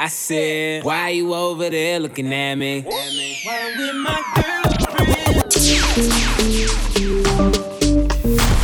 [0.00, 2.82] I said, why you over there looking at me?
[2.82, 5.50] While I'm with my girlfriend.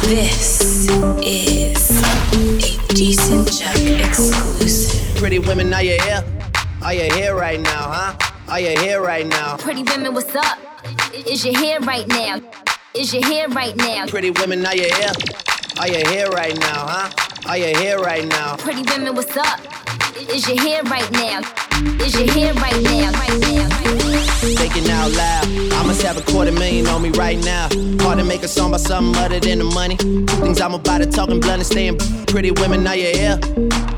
[0.04, 0.86] This
[1.24, 3.76] is a decent Jack
[4.08, 5.16] exclusive.
[5.16, 6.24] Pretty women, are you here?
[6.82, 8.16] Are you here right now, huh?
[8.48, 9.56] Are you here right now?
[9.56, 10.58] Pretty women, what's up?
[11.12, 12.40] Is you here right now?
[12.94, 14.06] Is you here right now?
[14.06, 15.10] Pretty women, are you here?
[15.80, 17.10] Are you here right now, huh?
[17.48, 18.56] Are you here right now?
[18.56, 19.60] Pretty women, what's up?
[20.16, 21.40] Is you here right now?
[22.00, 23.10] Is you here right now?
[23.10, 23.68] Right now.
[24.54, 25.44] Thinking out loud.
[25.72, 27.68] I must have a quarter million on me right now.
[28.04, 29.96] Hard to make a song about something other than the money.
[29.96, 31.98] Things I'm about to talking blunt and staying.
[32.26, 33.40] Pretty women, are you here?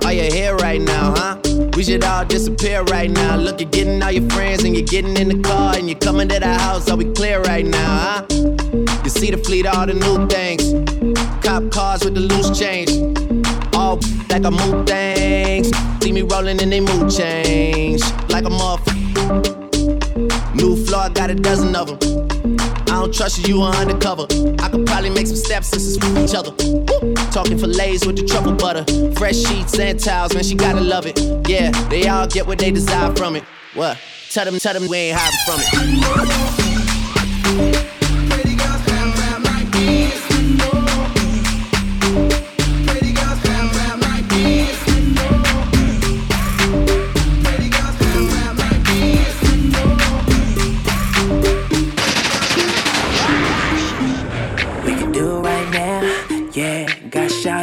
[0.04, 1.45] Are you here right now, huh?
[1.76, 3.36] We should all disappear right now.
[3.36, 6.26] Look, you're getting all your friends and you're getting in the car and you're coming
[6.28, 6.88] to the house.
[6.88, 8.24] Are we clear right now, huh?
[9.04, 10.72] You see the fleet, all the new things.
[11.44, 12.88] Cop cars with the loose change.
[13.74, 15.70] All like I move things.
[16.02, 18.00] See me rolling and they mood change.
[18.30, 20.54] Like a motherfucker.
[20.54, 22.25] New floor, got a dozen of them.
[22.88, 24.26] I don't trust you, you are undercover.
[24.60, 26.50] I could probably make some stepsisters with each other.
[26.52, 27.14] Woo!
[27.30, 28.84] Talking fillets with the truffle butter.
[29.14, 31.18] Fresh sheets and towels, man, she gotta love it.
[31.48, 33.44] Yeah, they all get what they desire from it.
[33.74, 33.98] What?
[34.30, 36.65] Tell them, tell them we ain't hiding from it.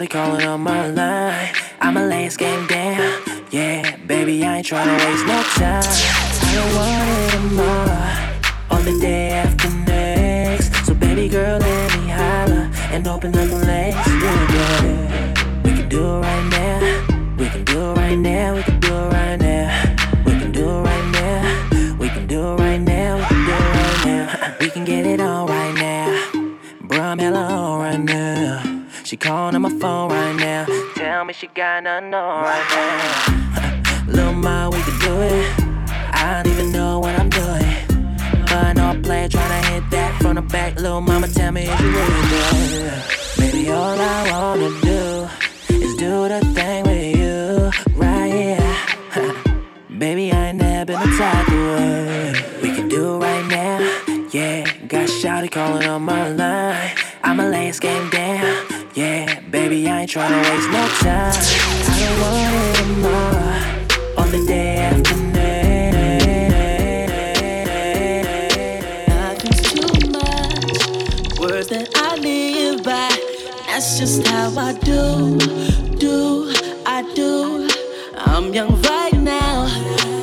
[0.03, 1.53] Shouty calling on my line.
[1.79, 3.95] I'ma lay this game down, yeah.
[4.07, 5.83] Baby, I ain't tryna waste no time.
[6.41, 10.85] I don't want it tomorrow or the day after next.
[10.85, 15.61] So, baby girl, let me holler and open up the legs, yeah, yeah.
[15.63, 17.35] We can do it right now.
[17.37, 18.72] We can do it right now.
[29.83, 30.65] Phone right now.
[30.95, 34.07] Tell me she got nothing on right now.
[34.07, 35.45] Little ma, we can do it.
[36.23, 37.67] I don't even know what I'm doing.
[38.47, 40.75] But I play tryna hit that from the back.
[40.79, 42.41] Little mama, tell me if you really do
[42.91, 43.01] it.
[43.37, 45.03] Baby, all I wanna do
[45.75, 47.37] is do the thing with you
[47.97, 48.75] right here.
[49.99, 52.61] Baby, I ain't never been the type of.
[52.61, 53.79] We can do it right now,
[54.31, 54.63] yeah.
[54.87, 56.91] Got Shouty calling on my line.
[57.21, 58.65] I'ma lay this game down,
[58.95, 59.32] yeah.
[59.73, 61.33] Baby, I ain't tryna waste no time.
[61.89, 63.57] I don't want it tomorrow
[64.19, 65.15] or the day after
[69.73, 71.39] too much.
[71.39, 73.09] Words that I live by.
[73.65, 75.39] That's just how I do,
[75.97, 76.53] do,
[76.85, 77.67] I do.
[78.13, 79.65] I'm young right now,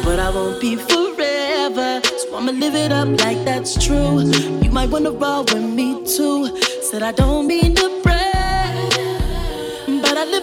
[0.05, 2.01] but I won't be forever.
[2.05, 4.31] So I'ma live it up like that's true.
[4.63, 6.57] You might wanna roll with me too.
[6.83, 8.00] Said I don't mean to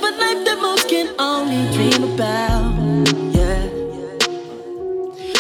[0.08, 2.76] a life that most can only dream about.
[3.36, 3.68] Yeah.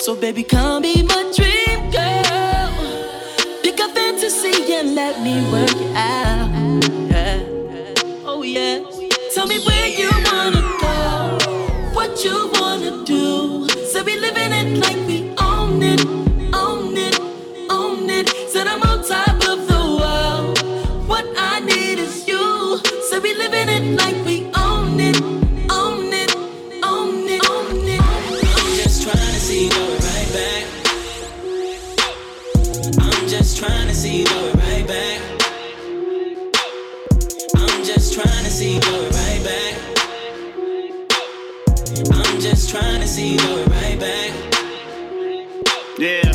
[0.01, 2.71] So baby, come be my dream girl.
[3.63, 6.49] Pick a fantasy and let me work it out.
[7.11, 8.25] Yeah.
[8.25, 8.83] Oh yeah.
[9.33, 11.37] Tell me where you wanna go,
[11.93, 12.56] what you
[34.07, 35.19] see you do it right back.
[37.55, 39.73] I'm just trying to see you do it right back.
[42.13, 44.31] I'm just trying to see you do it right back.
[45.97, 46.31] Yeah.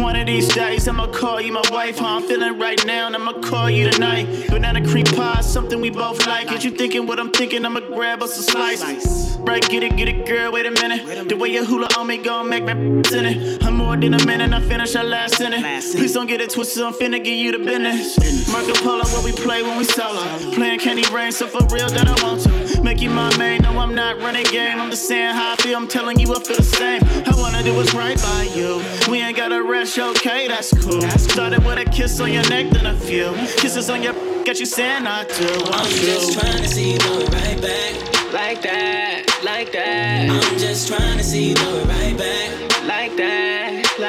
[0.00, 1.98] One of these days, I'ma call you my wife.
[1.98, 4.48] How I'm feeling right now, and I'ma call you tonight.
[4.48, 6.48] Banana cream pie, is something we both like.
[6.48, 9.36] Get you thinking what I'm thinking, I'ma grab us a slice.
[9.38, 11.28] Right, get it, get it, girl, wait a minute.
[11.28, 12.72] The way you hula on me gon' make me
[13.18, 13.64] in it.
[13.64, 15.94] I'm more than a minute, I finish our last sentence.
[15.94, 18.16] Please don't get it twisted, I'm finna give you the business.
[18.50, 20.24] Marco Polo, what we play when we solo.
[20.54, 22.82] Playing Candy Rain, so for real that I want to.
[22.82, 24.80] Make you my main, no, I'm not running game.
[24.80, 27.02] I'm just saying how I feel, I'm telling you I feel the same.
[27.04, 28.82] I wanna do what's right by you.
[29.10, 31.02] We ain't gotta rush, okay, that's cool.
[31.18, 34.66] Started with a kiss on your neck, then a few kisses on your got you
[34.66, 35.48] saying I do.
[35.66, 38.32] I'm I'm just trying to see you do it right back.
[38.32, 42.86] Like that, like that, I'm just trying to see you do it right back.
[42.88, 43.61] like that,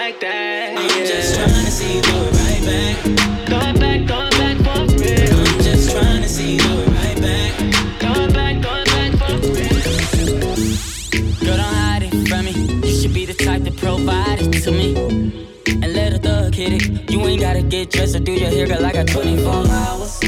[0.05, 0.77] like that.
[0.77, 1.05] I'm yeah.
[1.05, 2.95] just trying to see you do it right back.
[3.47, 5.39] Throw it back, throw it back for real.
[5.39, 7.51] I'm just trying to see you do it right back.
[8.01, 9.79] Throw it back, throw it back for real.
[11.45, 12.53] Girl, don't hide it from me.
[12.85, 14.89] You should be the type to provide it to me.
[15.67, 17.09] And let a thug hit it.
[17.09, 18.85] You ain't gotta get dressed or do your hair, girl.
[18.85, 20.19] I got 24 hours.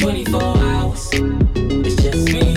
[0.00, 1.10] 24 hours.
[1.12, 2.53] It's just me.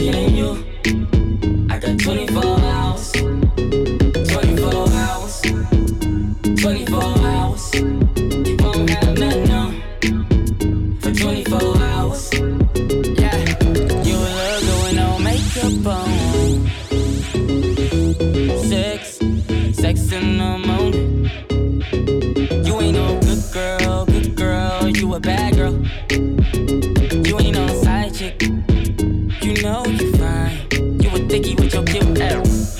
[29.67, 30.55] Know you fine.
[31.01, 32.79] You a thicky with your cute ass.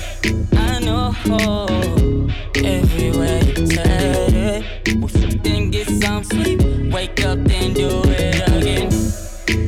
[0.52, 1.04] I know.
[2.76, 6.60] Everywhere you turn it, then get some sleep.
[6.94, 8.88] Wake up, then do it again.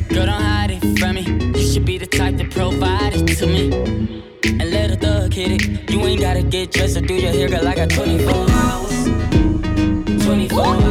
[0.09, 1.23] Girl, don't hide it from me.
[1.57, 3.63] You should be the type to provide it to me.
[4.59, 5.91] And let a thug hit it.
[5.91, 7.67] You ain't gotta get dressed or do your hair, girl.
[7.67, 10.25] I got 24 hours.
[10.25, 10.90] 24 hours.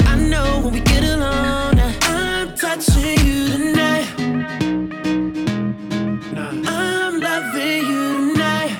[0.00, 1.78] cause I know when we get alone.
[2.02, 4.06] I'm touching you tonight.
[6.66, 8.72] I'm loving you tonight.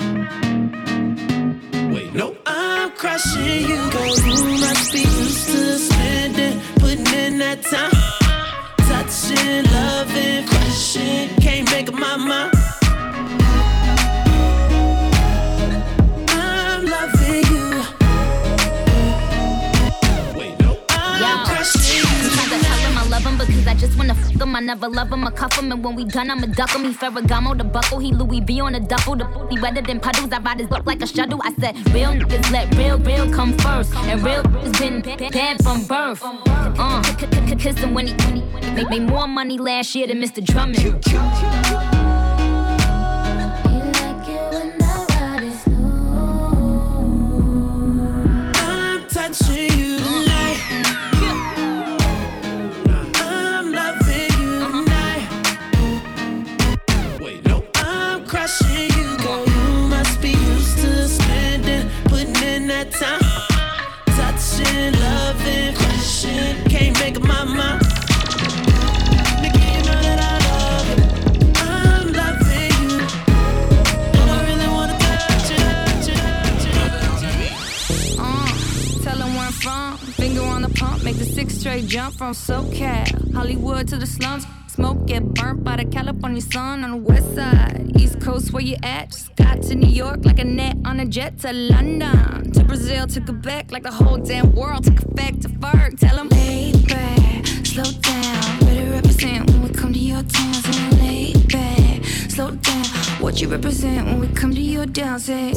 [1.93, 3.91] Wait, no, I'm crushing you.
[3.91, 7.91] Girl, you must be used to spending, putting in that time.
[8.89, 10.30] Touching, loving,
[24.71, 26.85] never love him, I cuff him, and when we done, I'ma duck him.
[26.85, 29.17] He Ferragamo the buckle, he Louis V on the duffel.
[29.17, 30.31] The booty wetter than puddles.
[30.31, 31.41] I ride his butt like a shuttle.
[31.43, 35.83] I said, real niggas let real, real come first, and real has been bad from
[35.83, 36.21] birth.
[36.23, 37.03] Uh,
[37.57, 38.13] kiss him when he
[38.75, 40.41] make, make more money last year than Mr.
[40.41, 41.80] Drummond.
[81.91, 83.33] Jump from SoCal.
[83.33, 84.45] Hollywood to the slums.
[84.67, 87.91] Smoke get burnt by the California sun on the west side.
[87.99, 89.11] East Coast, where you at?
[89.11, 92.49] Just got to New York like a net on a jet to London.
[92.53, 95.99] To Brazil, to Quebec, like the whole damn world took effect to Ferg.
[95.99, 98.59] Tell them, lay back, slow down.
[98.59, 100.53] Better represent when we come to your town.
[100.53, 103.00] Say, lay back, slow down.
[103.21, 104.87] What you represent when we come to your?
[105.19, 105.53] Say,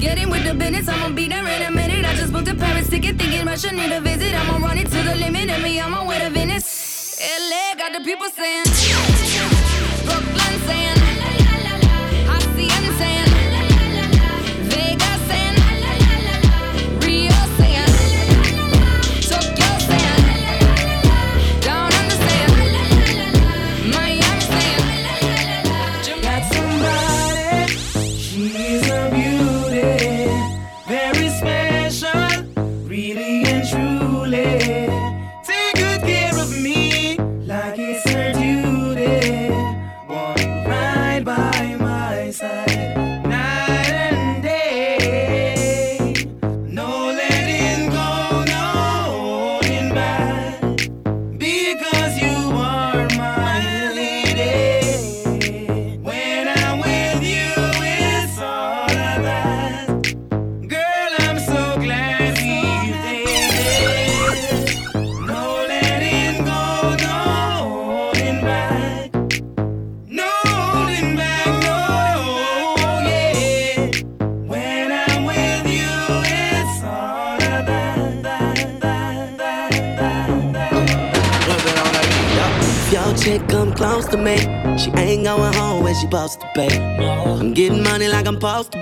[0.00, 2.06] get in with the business, I'ma be there in a minute.
[2.06, 4.34] I just booked a Paris ticket, thinking Russia need a visit.
[4.34, 7.20] I'ma run it to the limit, and me my way to Venice.
[7.20, 8.64] LA got the people saying,
[35.74, 36.21] good care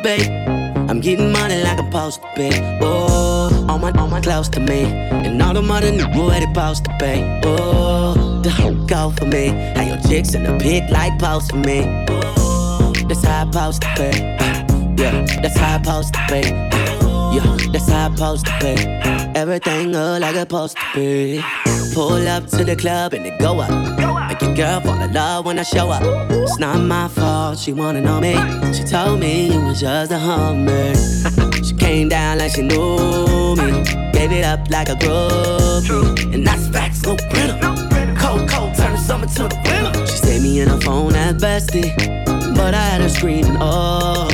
[0.03, 0.81] I'm supposed to be.
[0.91, 2.51] I'm getting money like I'm supposed to be.
[2.81, 4.85] Oh, all my, all my close to me.
[4.85, 7.23] And all the money knew where they supposed to be.
[7.45, 9.49] Oh, the hoe go for me.
[9.77, 11.83] How your chicks in the pic like post for me.
[12.09, 15.03] Oh, that's how I supposed to be.
[15.03, 16.49] Yeah, that's how I supposed to be.
[17.37, 19.39] Yeah, that's how I supposed to be.
[19.39, 21.45] Everything look like it's supposed to be.
[21.95, 23.71] Pull up to the club and it go up.
[23.71, 26.03] Make your girl fall in love when I show up.
[26.31, 28.35] It's not my fault, she wanna know me.
[28.73, 30.95] She told me you was just a hummer.
[31.65, 33.85] she came down like she knew me.
[34.13, 36.35] Gave it up like a groupie.
[36.35, 37.59] And that's facts, no printer.
[38.19, 40.07] Cold, cold, turn the summer to the winter.
[40.07, 41.95] She saved me in her phone at bestie.
[42.55, 44.29] But I had her screaming, oh.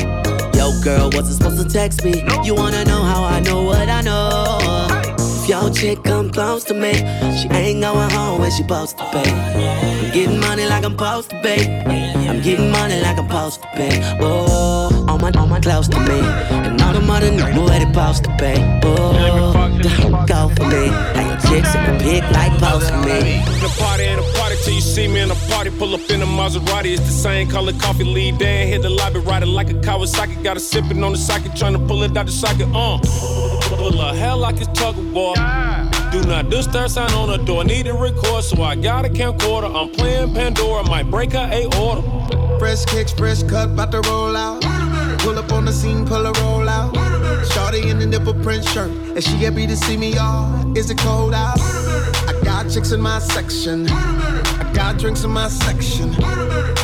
[0.54, 2.24] Yo, girl, wasn't supposed to text me.
[2.44, 4.86] You wanna know how I know what I know?
[5.18, 6.92] If your chick come close to me,
[7.38, 9.85] she ain't going home when she supposed to be.
[10.16, 11.56] Getting money like I'm supposed to be.
[12.26, 14.00] I'm getting money like I'm supposed to be.
[14.18, 16.20] Oh, all my, all my close to me.
[16.64, 18.54] And all the money know where they supposed to be.
[18.82, 20.88] Oh, go for me.
[20.88, 23.44] Like chicks in the pig like post for me.
[23.60, 25.68] The party ain't a party till you see me in a party.
[25.68, 28.04] Pull up in a Maserati, it's the same color coffee.
[28.04, 30.42] Lead there, hit the lobby, riding like a Kawasaki.
[30.42, 32.68] Got a sipping on the socket, trying to pull it out the socket.
[32.72, 32.98] Uh,
[33.76, 35.34] pull the hell like it's tug of war.
[36.12, 37.64] Do not disturb sign on the door.
[37.64, 39.74] Need to record, so I got a camcorder.
[39.74, 42.02] I'm playing Pandora, might break her a order.
[42.58, 44.62] Fresh kicks, fresh cut, about to roll out.
[45.20, 46.94] Pull up on the scene, pull a roll out.
[47.52, 48.90] Shorty in the nipple print shirt.
[49.16, 50.76] Is she happy to see me, y'all?
[50.76, 51.58] Is it cold out?
[51.60, 53.88] I got chicks in my section.
[53.88, 56.14] I got drinks in my section.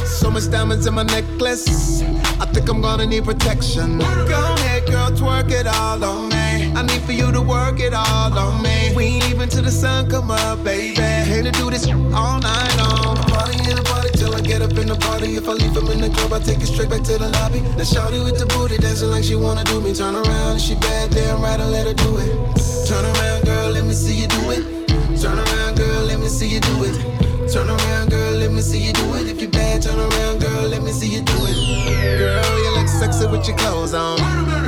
[0.04, 2.02] So much diamonds in my necklace.
[2.40, 3.98] I think I'm gonna need protection.
[3.98, 6.31] Go ahead, girl, twerk it all on me.
[6.74, 8.92] I need for you to work it all on me.
[8.94, 11.00] We ain't even till the sun come up, baby.
[11.00, 13.16] Hate to do this all night long.
[13.28, 15.36] Party in the party till I get up in the party.
[15.36, 17.60] If I leave him in the club, I take it straight back to the lobby.
[17.60, 19.94] Now shawty with the booty dancing like she wanna do me.
[19.94, 22.86] Turn around, she bad, damn right, I let her do it.
[22.86, 24.81] Turn around, girl, let me see you do it.
[25.22, 27.48] Turn around, girl, let me see you do it.
[27.48, 29.28] Turn around, girl, let me see you do it.
[29.28, 32.18] If you bad, turn around, girl, let me see you do it.
[32.18, 34.18] Girl, you look sexy with your clothes on.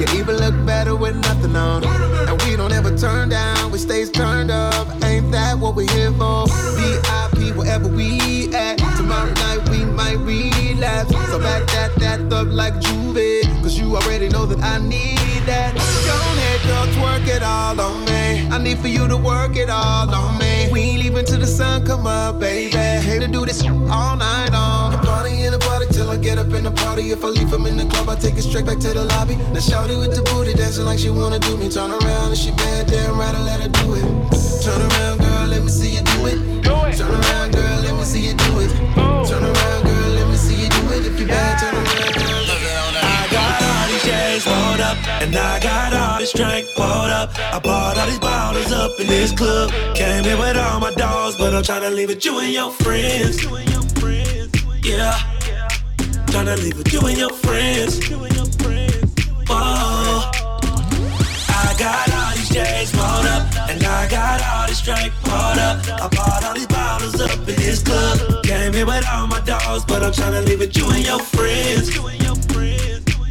[0.00, 1.82] You even look better with nothing on.
[2.28, 4.86] And we don't ever turn down, we stays turned up.
[5.02, 6.46] Ain't that what we're here for?
[6.46, 8.78] VIP, wherever we at.
[8.96, 11.10] Tomorrow night we might relapse.
[11.30, 13.42] So back that, that up like Juve.
[13.60, 15.93] Cause you already know that I need that.
[16.66, 18.48] Girl, twerk it all on me.
[18.50, 20.68] I need for you to work it all on me.
[20.72, 22.76] We ain't leaving till the sun come up, baby.
[22.76, 24.92] Hate to do this all night long.
[25.04, 27.10] Party in the party till I get up in the party.
[27.10, 29.36] If I leave from in the club, I take it straight back to the lobby.
[29.36, 31.68] Now shawty with the booty dancing like she wanna do me.
[31.68, 34.04] Turn around and she bad, damn right, I let her do it.
[34.64, 36.64] Turn around, girl, let me see you do it.
[36.64, 37.23] Turn around,
[46.24, 47.30] this drink pulled up.
[47.38, 49.70] I bought all these bottles up in this club.
[49.94, 53.44] Came here with all my dogs, but I'm tryna leave with you and your friends.
[54.82, 55.12] Yeah,
[56.32, 58.08] tryna leave with you and your friends.
[59.48, 60.30] Whoa.
[61.60, 65.76] I got all these J's rolled up, and I got all this drink poured up.
[66.04, 68.44] I bought all these bottles up in this club.
[68.44, 71.94] Came here with all my dogs, but I'm tryna leave with you and your friends.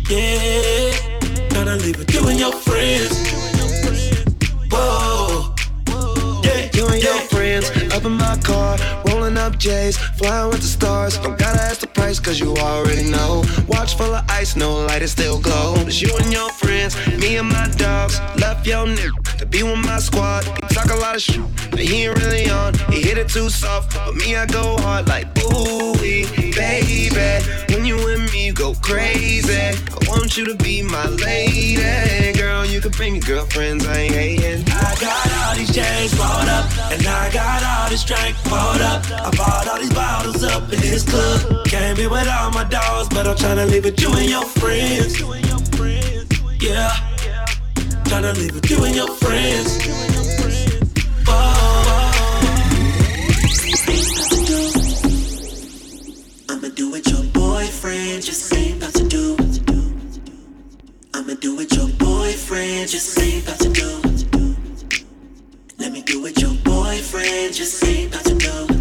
[0.10, 1.13] Yeah,
[1.54, 3.14] tryna leave with you and your friends.
[4.72, 5.54] Whoa.
[6.44, 10.68] Yeah, You and your friends up in my car, rolling up J's, flying with the
[10.68, 11.18] stars.
[11.20, 13.44] Don't gotta ask the price, cause you already know.
[13.68, 15.76] Watch full of ice, no light, it still glow.
[15.86, 18.20] It's you and your friends, me and my dogs.
[18.38, 20.44] Left your nigga to be with my squad.
[20.44, 22.74] He talk a lot of shit, but he ain't really on.
[22.92, 27.44] He hit it too soft, but me, I go hard like ooh, baby.
[27.74, 29.54] When you with me, you go crazy.
[29.54, 29.76] I
[30.08, 32.34] want you to be my lady.
[32.38, 34.66] Girl, you can bring your girlfriends, I ain't hating.
[34.70, 39.04] I got all these chains bought up, and I got all this drink poured up.
[39.12, 41.66] I bought all these bottles up in this club.
[41.66, 45.20] Came here with all my dogs, but I'm tryna leave with you and your friends.
[46.62, 46.96] Yeah,
[48.04, 49.78] tryna leave with you and your friends.
[51.28, 52.10] Oh.
[56.50, 59.38] I'ma do with your boyfriend, just ain't about to do.
[61.14, 64.56] I'ma do with your boyfriend, just ain't to do.
[65.78, 68.73] Let me do with your boyfriend, just ain't about to do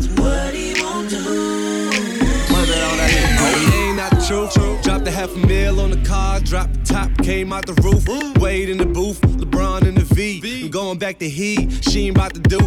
[4.32, 4.78] not true.
[4.82, 8.06] Drop the half a mil on the car, dropped the top, came out the roof.
[8.38, 10.64] Wade in the booth, LeBron in the V.
[10.64, 12.58] I'm going back to heat, she ain't about to do.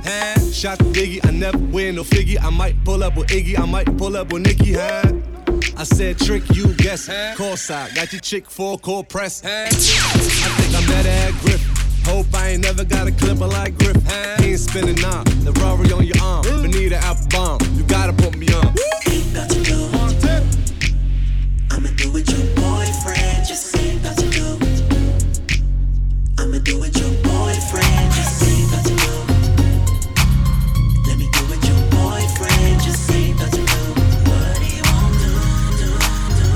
[0.52, 2.42] Shot the Biggie, I never win no figgy.
[2.42, 4.74] I might pull up with Iggy, I might pull up with Nicki.
[4.74, 5.12] Huh?
[5.78, 7.10] I said trick, you guess.
[7.36, 9.44] Call side, got your chick for core press.
[9.44, 11.60] I think I'm better at grip.
[12.06, 13.98] Hope I ain't never got a clipper like Griff.
[14.40, 16.44] He ain't spinning on the Rory on your arm.
[16.62, 18.76] Beneath the apple bomb, you gotta put me on.
[19.08, 19.85] Ain't about
[22.24, 22.36] to do.
[22.36, 23.46] I'ma do it your boyfriend.
[23.46, 24.48] Just ain't about to do.
[26.40, 28.08] I'ma do it your boyfriend.
[28.14, 29.14] Just ain't about to do.
[31.08, 32.82] Let me do it your boyfriend.
[32.82, 33.82] Just ain't about to do.
[34.32, 35.32] What he won't do,
[35.80, 35.92] do,
[36.40, 36.48] do.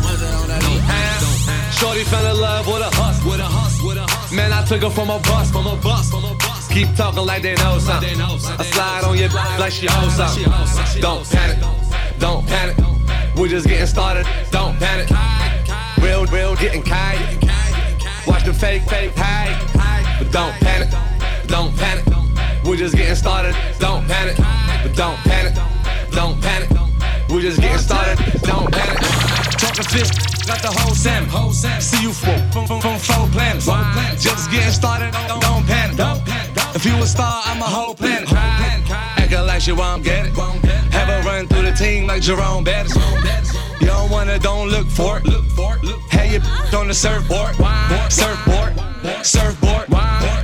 [1.75, 4.35] Shorty fell in love with a hustle, with a hustle, with a hustle.
[4.35, 6.67] Man, I took her from a bus, from a bus, from a bus.
[6.69, 8.15] Keep talking like they know something.
[8.21, 11.01] I slide on your like she owes something.
[11.01, 11.57] Don't panic,
[12.19, 12.77] don't panic.
[13.35, 14.25] We're just getting started.
[14.51, 15.09] Don't panic.
[16.01, 17.20] Real, real, getting kite.
[18.27, 19.56] Watch the fake, fake hide.
[20.20, 20.89] But don't panic,
[21.48, 22.06] don't panic.
[22.63, 23.56] We're just getting started.
[23.79, 24.38] Don't panic,
[24.84, 25.56] but don't panic,
[26.12, 26.70] don't panic.
[27.29, 28.18] We're just getting started.
[28.41, 29.00] Don't panic.
[29.58, 30.10] Talking fish,
[30.46, 31.53] got the whole salmon.
[31.82, 33.65] See you from from from, from four planets.
[34.24, 35.12] Just getting started.
[35.27, 35.98] Don't, don't panic.
[36.75, 38.32] If you a star, I'm a whole planet.
[38.32, 40.34] Acting like she won't get it.
[40.91, 42.96] Have her run through the team like Jerome Bettis.
[43.79, 45.25] You don't wanna, don't look for it.
[46.09, 46.41] Hey, you
[46.77, 47.55] on the surfboard,
[48.12, 48.74] surfboard,
[49.25, 49.86] surfboard.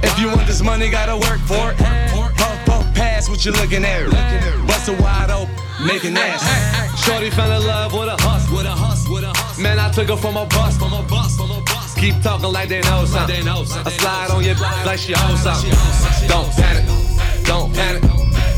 [0.03, 1.77] If you want this money, gotta work for it.
[1.77, 4.09] Puff, puff, pass what you looking at.
[4.67, 5.53] Bust it wide open,
[5.85, 6.43] making ass.
[7.03, 9.61] Shorty fell in love with a hustle, with a hustle, with a hustle.
[9.63, 11.93] Man, I took her from a bus, from a bus, from a bus.
[11.95, 13.47] Keep talking like they know something.
[13.47, 15.71] I slide on your like she owes something.
[16.27, 16.85] Don't panic,
[17.43, 18.03] don't panic.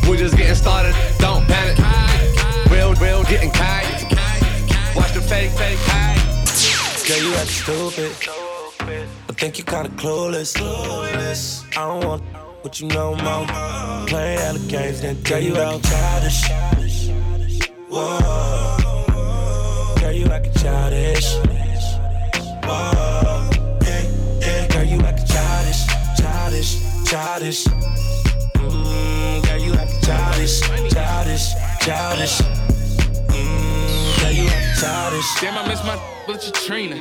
[0.08, 0.96] We're just getting started.
[1.20, 2.07] Don't panic.
[7.08, 8.12] Girl, you act stupid.
[8.82, 10.58] I think you kinda clueless.
[10.60, 12.22] I don't want
[12.64, 13.48] what you know more.
[14.08, 16.50] Playing out the games, then girl, you act childish.
[17.88, 18.20] Whoa.
[20.02, 21.36] Girl, you act childish.
[22.68, 23.50] Whoa.
[23.84, 24.04] Yeah,
[24.42, 25.82] yeah, girl, you act childish,
[26.20, 26.72] childish,
[27.10, 27.64] childish.
[28.56, 30.60] Mm, girl, you act childish,
[30.92, 32.57] childish, childish.
[34.80, 35.42] Childish.
[35.42, 36.96] Damn, I miss my with Katrina.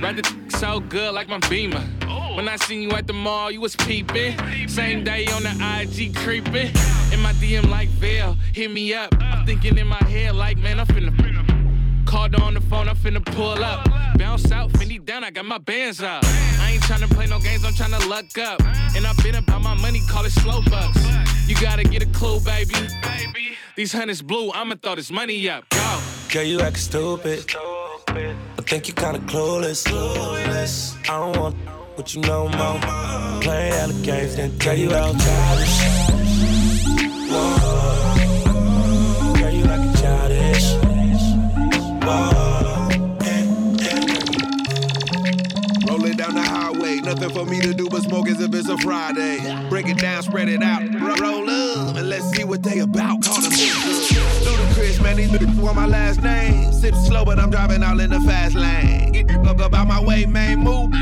[0.00, 1.82] Ride the so good like my beamer.
[2.34, 4.36] When I seen you at the mall, you was peeping.
[4.68, 6.70] Same day on the IG creeping.
[7.12, 9.12] In my DM like Veil, hit me up.
[9.20, 11.12] I'm thinking in my head like, man, I'm finna.
[12.06, 13.86] Called on the phone, I'm finna pull up.
[14.16, 16.24] Bounce out, Fendi down, I got my bands up.
[16.24, 18.62] I ain't tryna play no games, I'm tryna luck up.
[18.96, 20.98] And I been about my money, call it slow bucks.
[21.46, 22.74] You gotta get a clue, baby.
[23.76, 25.68] These hundreds blue, I'ma throw this money up.
[25.68, 26.07] Go.
[26.30, 27.44] Girl, you act stupid.
[28.08, 29.86] I think you kinda clueless.
[31.04, 31.56] I don't want
[31.94, 32.78] what you know more.
[33.40, 35.78] Playing out the games, then tell you out childish.
[37.30, 37.56] Whoa.
[39.38, 40.66] Girl, you like a childish.
[42.04, 42.88] Whoa.
[45.88, 48.76] Rolling down the highway, nothing for me to do but smoke as if it's a
[48.78, 49.38] Friday.
[49.70, 50.82] Break it down, spread it out,
[51.20, 53.22] roll up, and let's see what they about.
[53.22, 53.52] Call them
[54.98, 56.72] Ludacris, man, bitches want my last name.
[56.72, 59.28] Sip slow, but I'm driving all in the fast lane.
[59.46, 60.92] Up about my way, man, move.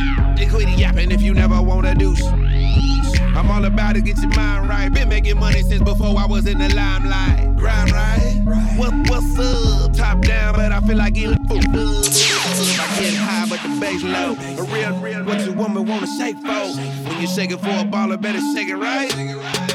[0.51, 2.23] Quit yapping if you never want a deuce.
[2.23, 4.93] I'm all about it, get your mind right.
[4.93, 7.57] Been making money since before I was in the limelight.
[7.57, 8.43] Grind right?
[8.77, 9.93] What, what's up?
[9.93, 11.65] Top down, but I feel like getting food.
[11.65, 14.33] I get high, but the bass low.
[14.33, 16.49] A real, real, what you woman wanna shake for?
[16.49, 19.66] When you shake it for a baller, better shake it right.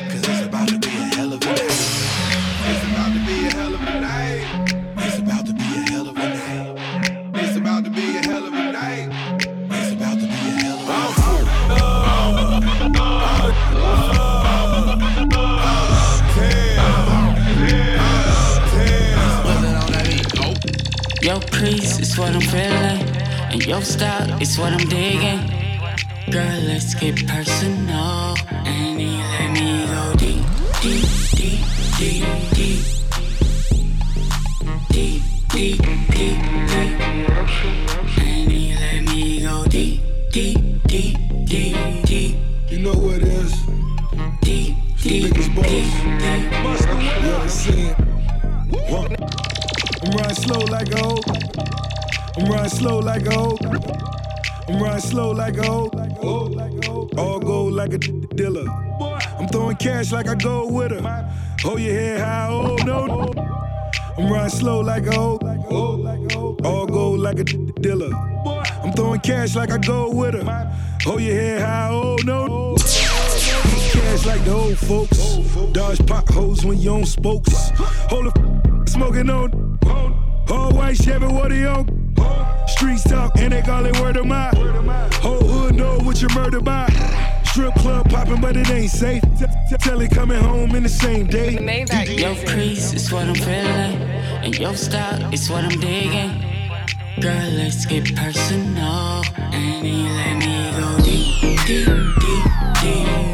[21.61, 23.05] Crease is what I'm feeling,
[23.51, 25.41] and your style is what I'm digging.
[26.31, 28.30] Girl, let's get personal,
[59.81, 61.29] cash like I go with her.
[61.63, 63.33] Hold your head high, oh no.
[64.17, 65.39] I'm riding slow like a hoe.
[66.63, 68.13] All gold like a dealer.
[68.83, 70.77] I'm throwing cash like I go with her.
[71.03, 72.75] Hold your head high, oh no.
[72.77, 75.37] Cash like the old folks.
[75.71, 77.71] Dodge potholes when you on spokes.
[78.09, 79.79] Hold a smoking on.
[80.49, 82.13] All white Chevy, what he on?
[82.67, 85.13] Streets talk and they call it word of mouth.
[85.15, 87.30] Whole hood know what you murdered by.
[87.51, 89.21] Strip club popping, but it ain't safe.
[89.37, 91.51] T- t- Tell it coming home in the same day.
[92.15, 94.01] Your crease is what I'm feeling,
[94.41, 96.39] and your style is what I'm digging.
[97.19, 101.87] Girl, let's get personal, and you let me go deep, deep, deep,
[102.21, 102.45] deep,
[102.81, 103.07] deep.
[103.21, 103.30] Deep,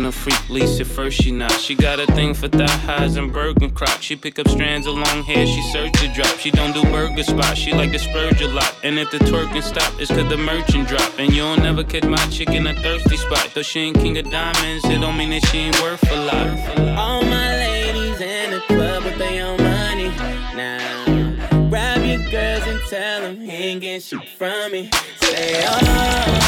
[0.00, 1.52] A freak, at first she not.
[1.52, 4.00] She got a thing for thigh highs and Bergen crocs.
[4.00, 6.38] She pick up strands of long hair, she search to drop.
[6.38, 8.74] She don't do burger spots, she like to splurge a lot.
[8.82, 11.18] And if the twerking stop, it's cause the merchant drop.
[11.18, 13.50] And you don't never catch my chick in a thirsty spot.
[13.54, 16.98] Though she ain't king of diamonds, it don't mean that she ain't worth a lot.
[16.98, 20.08] All my ladies in the club with their own money.
[20.56, 24.90] Now, grab your girls and tell them he ain't getting shit from me.
[25.20, 26.40] Say, oh.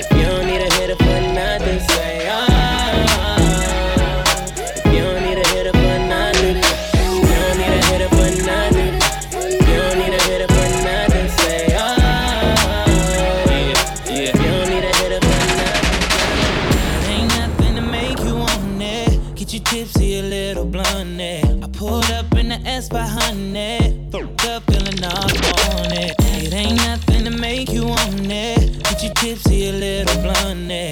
[0.00, 2.46] If you don't need a hitter for nothing, say, oh.
[4.76, 8.94] If you don't need a hitter for nothing, you don't need a hitter for nothing,
[9.68, 11.84] you don't need a hitter for nothing, say, oh.
[13.48, 17.10] Yeah, If you don't need a hitter for nothing.
[17.14, 19.34] Ain't nothing to make you want it.
[19.36, 21.44] Get you tipsy, a little blunt it.
[21.64, 23.71] I pulled up in the S by honey.
[30.34, 30.91] A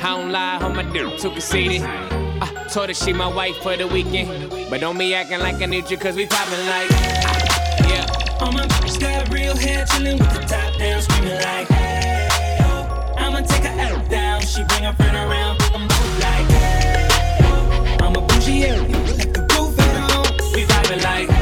[0.00, 1.82] I don't lie, on my dick too conceited.
[1.82, 4.50] I told her she my wife for the weekend.
[4.70, 6.90] But don't be acting like I need you, cause we poppin' like.
[7.90, 8.06] Yeah.
[8.40, 13.14] All my bitches got real hair, chillin' with the top down, screaming like, hey, oh.
[13.16, 14.40] I'ma take her out down.
[14.42, 17.08] She bring her friend around, I'm both like, hey,
[17.42, 17.96] oh.
[18.00, 20.52] I'm a bougie like the roof at home.
[20.54, 21.37] We vibing like,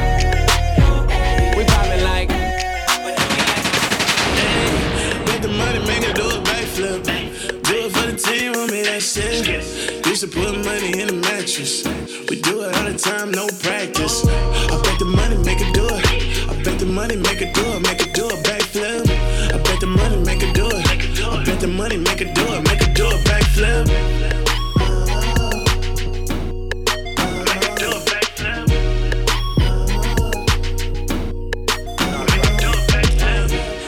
[9.13, 10.05] shit.
[10.05, 11.85] Used to put money in the mattress.
[12.29, 14.25] We do it all the time, no practice.
[14.27, 16.49] I bet the money, make it do it.
[16.49, 19.07] I bet the money, make it do it, make it do a backflip.
[19.53, 20.85] I bet the money, make it do it.
[21.23, 23.87] I bet the money, make it do it, make it do a backflip.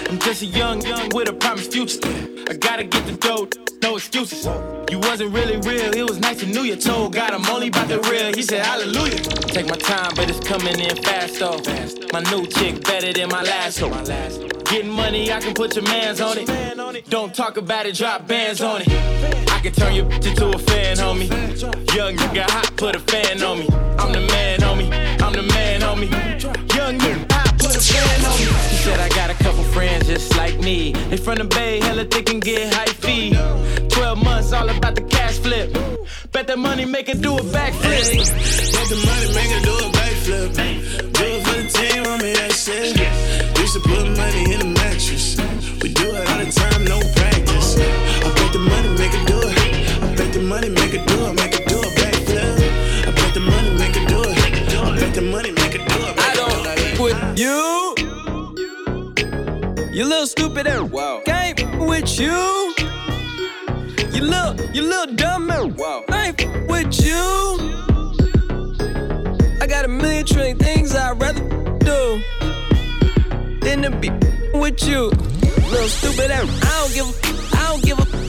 [0.09, 1.99] I'm just a young, young with a promised future.
[2.49, 3.49] I gotta get the dough,
[3.81, 4.47] no excuses.
[5.01, 6.75] Wasn't really real, it was nice to know you.
[6.75, 9.19] Told God I'm only about the real, he said hallelujah.
[9.55, 11.59] Take my time, but it's coming in fast though.
[12.13, 14.05] My new chick better than my last one.
[14.65, 17.09] Getting money, I can put your mans on it.
[17.09, 18.89] Don't talk about it, drop bands on it.
[19.49, 21.29] I can turn your bitch into a fan, homie.
[21.95, 23.67] Young nigga hot, put a fan on me.
[23.97, 24.91] I'm the man, homie.
[25.21, 26.11] I'm the man, homie.
[26.75, 27.18] Young nigga
[27.75, 28.37] put.
[28.69, 30.93] He said I got a couple friends just like me.
[31.09, 33.33] They from the Bay, hella thick and get high fee.
[33.89, 35.73] 12 months, all about the cash flip.
[36.31, 38.09] Bet that money make it do a backflip.
[38.73, 40.55] Bet the money, make it do a backflip.
[41.13, 42.97] Do it for the team, want me that shit.
[43.59, 45.37] Used to put money in the mattress.
[45.81, 47.77] We do it all the time, no practice.
[47.77, 50.03] I bet the money, make it do it.
[50.03, 51.68] I bet the money, make it do it, make it
[57.39, 57.95] you.
[59.91, 61.21] You little stupid and wow.
[61.25, 62.73] game with you.
[64.11, 66.03] You little, you little dumb and wow.
[66.09, 67.15] I ain't with you.
[69.61, 71.39] I got a million trillion things I'd rather
[71.79, 72.21] do
[73.61, 74.09] than to be
[74.53, 75.09] with you.
[75.71, 78.28] Little stupid and I don't give a, I don't give a,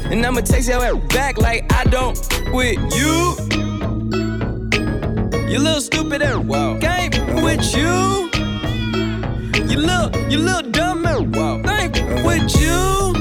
[0.00, 2.18] And I'ma text your ass back like I don't
[2.52, 3.36] with you.
[5.48, 6.78] You little stupid and wow.
[6.78, 7.10] game
[7.42, 8.30] with you.
[9.68, 11.56] You little, you little dumb and wow.
[11.70, 13.12] ain't with you.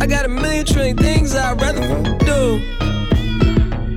[0.00, 1.80] I got a million trillion things I'd rather
[2.18, 2.60] do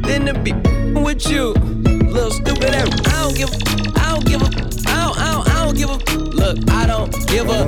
[0.08, 0.54] than to be
[1.00, 1.54] with you.
[1.54, 5.50] Little stupid and I don't give, a, I don't give a, I don't, I don't,
[5.50, 6.09] I don't give a.
[6.50, 7.62] Look, I don't give a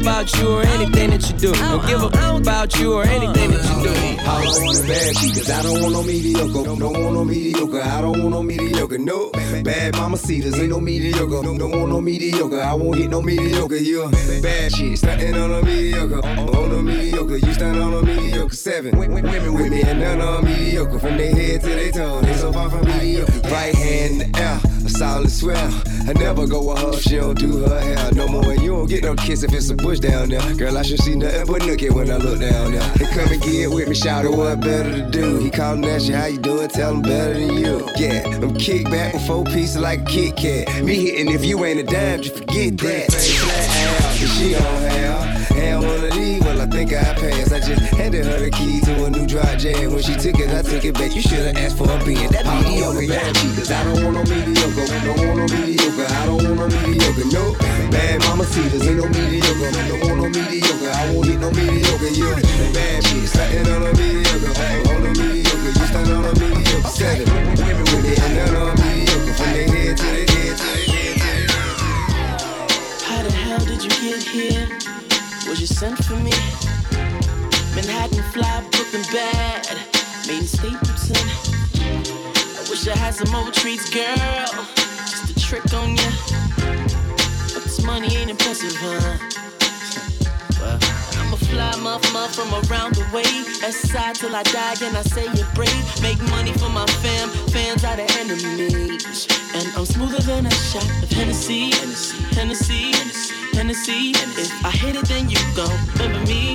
[0.00, 1.52] about you or anything that you do.
[1.52, 3.94] Don't give a about you or anything that you do.
[3.94, 6.64] I don't want a bad cause I don't want no mediocre.
[6.64, 8.98] Don't want no mediocre, I don't want no mediocre.
[8.98, 9.30] No,
[9.62, 11.42] bad mama cedars ain't no mediocre.
[11.44, 13.76] Don't want no mediocre, I won't hit no mediocre.
[13.76, 14.10] You
[14.42, 16.26] bad shit, stunting on a mediocre.
[16.26, 18.56] On a mediocre, you stand on a mediocre.
[18.56, 20.98] Seven women with me and none on mediocre.
[20.98, 23.30] From their head to their toe, they so far from mediocre.
[23.48, 25.82] Right hand in the air, solid swell.
[26.08, 28.52] I never go with her, she don't do her hair no more.
[28.52, 30.54] And you don't get no kiss if it's a bush down there.
[30.54, 32.88] Girl, I should see nothing but nookie when I look down there.
[32.94, 35.38] They come and get with me, shout out what better to do.
[35.38, 36.68] He callin' at you, how you doing?
[36.68, 37.88] Tell him better than you.
[37.96, 40.84] Yeah, I'm kick back with four pieces like a Kit Kat.
[40.84, 43.12] Me hitting if you ain't a dime, just forget that.
[44.14, 45.52] She don't have.
[45.52, 46.42] And one of these,
[46.74, 47.52] think I passed.
[47.52, 49.94] I just handed her the key to a new dry jam.
[49.94, 51.14] When she took it, I took it back.
[51.14, 53.06] You should've asked for a being that mediocre.
[53.06, 54.86] Bad Cause I don't want no mediocre.
[55.06, 56.06] Don't want no mediocre.
[56.10, 57.26] I don't want no mediocre.
[57.30, 57.54] No
[57.94, 59.70] bad mama cedars ain't no mediocre.
[59.86, 60.90] Don't want no mediocre.
[60.90, 62.10] I won't hit no mediocre.
[62.10, 62.34] You
[62.74, 64.50] bad bitch, starting on a mediocre.
[64.90, 66.90] On a mediocre, you stand on a mediocre.
[66.90, 69.34] Seven women with it, and none on mediocre.
[69.38, 71.54] From their head to their head to their head to their
[73.06, 74.66] How the hell did you get here?
[75.46, 76.32] Was you sent for me?
[77.86, 79.76] Manhattan fly, Brooklyn bad.
[80.26, 81.28] Made in Stapleton.
[82.56, 84.64] I wish I had some old treats, girl.
[85.04, 86.10] Just a trick on ya.
[87.52, 89.18] But this money ain't impressive, huh?
[91.20, 93.44] I'm a fly muff muff from around the way.
[93.70, 95.84] Side till I die, and I say it brave.
[96.00, 99.26] Make money for my fam, fans are the enemies.
[99.54, 102.92] And I'm smoother than a shot of Hennessy, Hennessy, Hennessy,
[103.52, 104.10] Hennessy.
[104.10, 106.54] If I hit it, then you gon' remember me,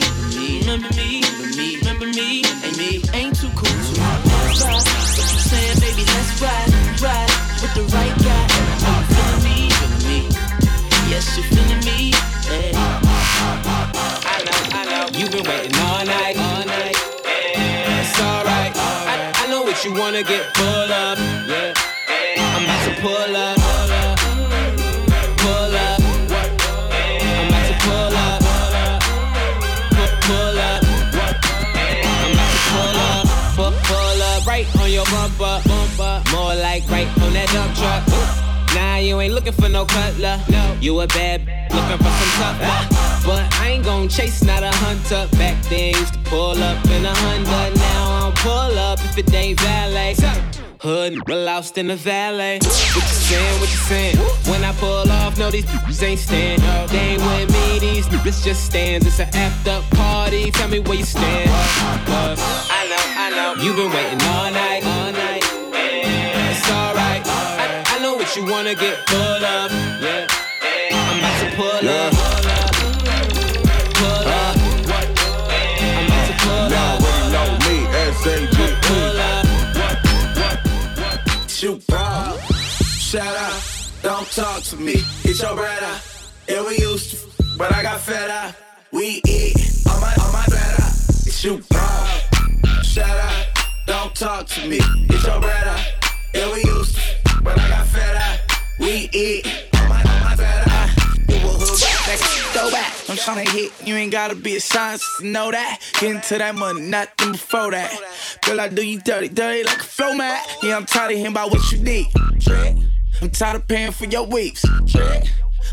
[0.69, 3.01] remember me, remember me, remember me, and me.
[3.13, 4.85] Ain't too cool to let's ride.
[5.17, 6.05] What you saying, baby?
[6.05, 6.69] Let's ride,
[7.01, 8.45] ride with the right guy.
[8.85, 10.19] Are you feeling me, feeling me?
[11.09, 12.13] Yes, you're feeling me.
[12.45, 12.71] Hey.
[12.75, 15.17] I know, I know.
[15.17, 16.95] You've been waiting all night, all night.
[17.25, 18.73] It's alright.
[18.77, 21.17] I, I know what you wanna get full of.
[21.49, 21.73] Yeah.
[22.37, 23.58] I'm about to pull up.
[36.79, 38.75] Like right on that dump truck.
[38.75, 40.39] Nah, you ain't looking for no cutler.
[40.49, 40.77] No.
[40.79, 43.25] You a bad b- looking for some tough love.
[43.25, 45.27] But I ain't gon' chase, not a hunter.
[45.37, 47.75] Back then used to pull up in a Honda.
[47.75, 50.15] Now I don't pull up if it ain't valet.
[50.81, 52.59] Hood lost in the valet.
[52.59, 53.59] What you saying?
[53.59, 54.17] What you saying?
[54.47, 56.61] When I pull off, no these bitches ain't stand.
[56.89, 59.05] They ain't with me, these niggas just stands.
[59.05, 60.51] It's a effed up party.
[60.51, 61.49] Tell me where you stand.
[62.07, 62.39] Cause
[62.71, 63.61] I know, I know.
[63.61, 65.28] You've been waiting all night, all night.
[68.69, 69.71] Wanna get full of.
[70.01, 70.27] Yeah.
[70.91, 72.13] I'm about to pull up.
[73.95, 74.57] Pull up.
[75.81, 77.01] I'm about to pull up.
[77.01, 77.75] already know me,
[78.09, 78.65] S-A-G-E.
[78.81, 79.45] Pull up.
[81.49, 82.37] Shoot, bro.
[82.99, 83.61] Shout out,
[84.03, 85.03] don't talk to me.
[85.23, 85.99] It's your brother.
[86.47, 87.17] Yeah, we used to,
[87.57, 88.55] but I got fed up.
[88.91, 89.55] We eat
[89.89, 90.83] on my on my better.
[91.31, 91.79] Shoot, bro.
[92.83, 93.47] Shout out,
[93.87, 94.79] don't talk to me.
[95.09, 95.77] It's your brother.
[96.35, 96.78] Yeah, we used
[99.21, 99.45] It.
[103.09, 105.81] I'm tryna hit, you ain't gotta be a scientist to know that.
[105.99, 107.93] Get into that money, nothing before that.
[108.45, 110.47] Girl, I do you dirty, dirty like a flow mat.
[110.63, 112.07] Yeah, I'm tired of hearing about what you need.
[113.21, 114.63] I'm tired of paying for your weeks.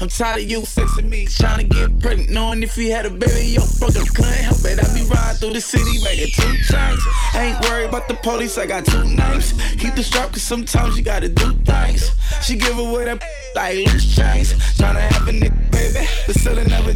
[0.01, 3.11] I'm tired of you sexing me, trying to get pregnant, knowing if you had a
[3.11, 4.79] baby, yo, fuck up, couldn't help it.
[4.79, 7.03] I be riding through the city, making two chains.
[7.35, 9.55] Ain't worried about the police, I got two names.
[9.79, 12.11] Keep the strap, cause sometimes you gotta do things.
[12.43, 13.23] She give away that
[13.55, 14.53] like loose chains.
[14.77, 16.93] Tryna have a nigga, baby, but selling never.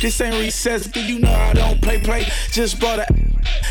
[0.00, 2.26] This ain't recess, do you know I don't play play?
[2.50, 3.06] Just bought a,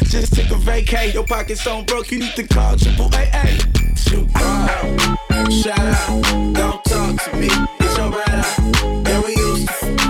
[0.06, 1.14] just took a vacay.
[1.14, 3.60] Your pockets on broke, you need to call triple AA.
[3.96, 5.50] Shoot, bro.
[5.50, 7.83] Shout out, don't talk to me.
[7.96, 8.44] Brother.
[9.06, 9.68] Yeah, uh, we used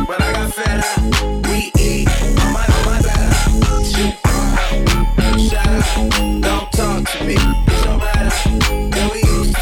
[0.08, 1.02] but I got fed up.
[1.50, 2.08] We eat
[2.40, 3.32] on my on my better.
[3.64, 3.82] Uh,
[4.24, 5.38] Bro.
[5.38, 7.36] Shout out, don't talk to me.
[7.84, 8.32] Your brother.
[8.96, 9.54] Yeah, we used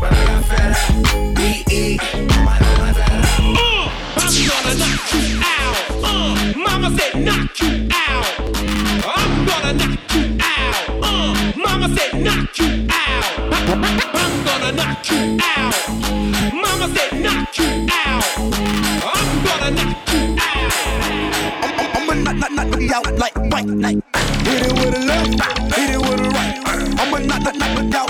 [0.00, 0.42] but I got
[0.74, 1.38] up.
[1.38, 3.22] We eat on my on my better.
[4.18, 5.76] I'm gonna knock you out.
[6.04, 8.26] Uh, mama said knock you out.
[9.06, 10.84] I'm gonna knock you out.
[11.02, 13.24] Uh, mama said knock you out.
[13.70, 13.82] I'm
[14.44, 15.74] gonna knock you out.
[16.52, 17.10] Mama said
[22.32, 23.66] knock, knock, knock you out like white.
[23.66, 26.58] Hit it with a left, hit it with a right.
[27.00, 28.07] I'ma knock, knock, knock you out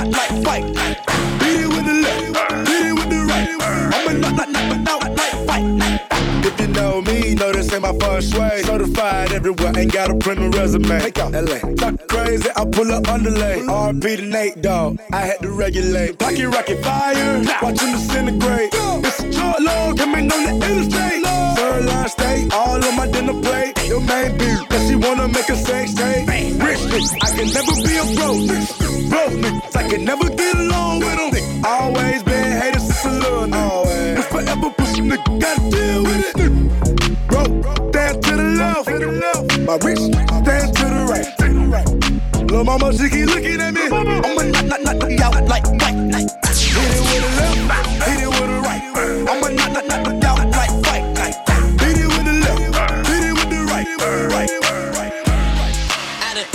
[10.09, 11.01] everywhere, ain't got a print resume.
[11.01, 11.75] Take out LA.
[11.75, 13.61] Talk crazy, I pull up underlay.
[13.61, 14.99] RP to Nate, dog.
[15.13, 16.19] I had to regulate.
[16.19, 18.71] Pocket rocket fire, watch him disintegrate.
[18.73, 21.25] It's a short load, coming on the interstate.
[21.57, 23.79] Third line state, all on my dinner plate.
[23.87, 26.29] Your main beat, cause she wanna make a sex tape.
[26.29, 29.11] Rich bitch, I can never be a broke bitch.
[29.11, 31.65] Broke niggas, I can never get along with them.
[31.65, 34.19] Always been haters since a little nigga.
[34.19, 36.68] It's forever pushing nigga, gotta deal with it.
[39.69, 41.29] My wrist stand to the right.
[41.37, 41.85] To the right.
[42.49, 43.83] Little mama, she keep looking at me.
[43.85, 46.25] I'ma knock, knock, knock, knock out like, like, like.
[46.49, 48.81] Hit it with the left, hit it with the right.
[49.29, 51.37] I'ma knock, knock, knock, knock out like, like, like.
[51.85, 52.65] Hit it with the left,
[53.13, 53.85] hit it with the right,
[54.33, 54.49] right.
[56.25, 56.49] I done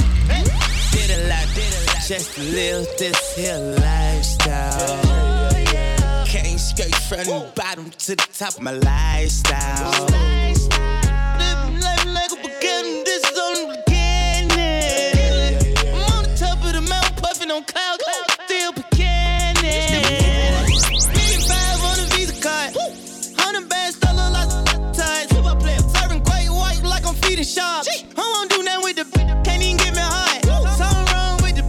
[0.89, 2.01] did a lot, did a lot.
[2.07, 4.97] Just live this here lifestyle
[6.25, 10.09] Can't skate from the bottom to the top of my lifestyle.
[27.43, 28.03] Feeding sharks.
[28.17, 29.05] I won't do nothing with the
[29.43, 30.39] can't even get me high.
[30.77, 31.63] Something wrong with the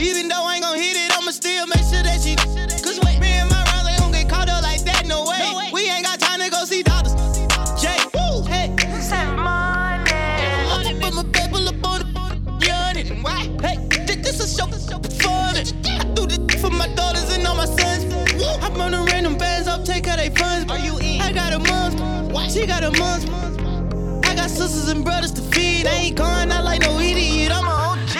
[0.00, 2.36] even though I ain't gon' hit it, I'ma still make sure that she.
[2.36, 5.70] Cause me and my they don't get caught up like that, no way.
[5.72, 7.14] We ain't got time to go see doctors.
[7.80, 8.74] Jay, woo, hey.
[10.72, 12.96] I'ma put my paper up on the yard.
[13.22, 13.46] Why?
[13.62, 13.76] Hey,
[14.06, 14.80] thi- this a show for.
[15.30, 18.04] I do this for my daughters and all my sons.
[18.62, 20.70] I'm on the random bands up, take out they funds.
[20.70, 21.20] Are you in?
[21.20, 23.69] I got a mom, she got a mom.
[24.40, 25.86] I got sisters and brothers to feed.
[25.86, 27.52] I ain't going out like no idiot.
[27.52, 28.16] I'm a OG.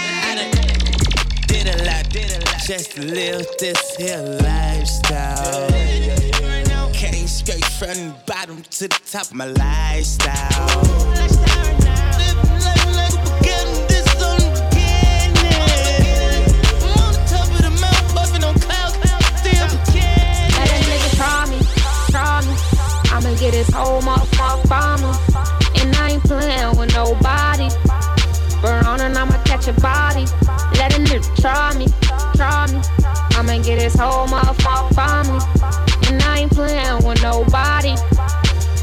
[1.47, 2.61] Did a lot, did a lot.
[2.61, 5.71] Just to live this here lifestyle.
[6.93, 10.83] Came straight from the bottom to the top of my lifestyle.
[11.17, 15.41] Living life like a beginning, this is only the beginning.
[16.85, 18.93] I'm on the top of the mountain, puffing on clouds,
[19.41, 20.53] still beginning.
[20.53, 21.59] Let a nigga try me,
[22.13, 22.53] try me.
[23.11, 25.60] I'ma get his whole motherfucker from me.
[25.77, 27.69] And I ain't playing with nobody.
[28.63, 30.27] Burn on and I'ma catch a body.
[30.77, 31.87] Let a nigga try me,
[32.37, 32.81] try me.
[33.37, 35.39] I'ma get his whole motherfucker me.
[36.09, 37.95] And I ain't playing with nobody.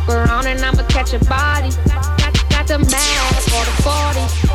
[0.07, 1.69] Burn on and I'ma catch a body.
[2.17, 4.47] Got, got the man for the 40.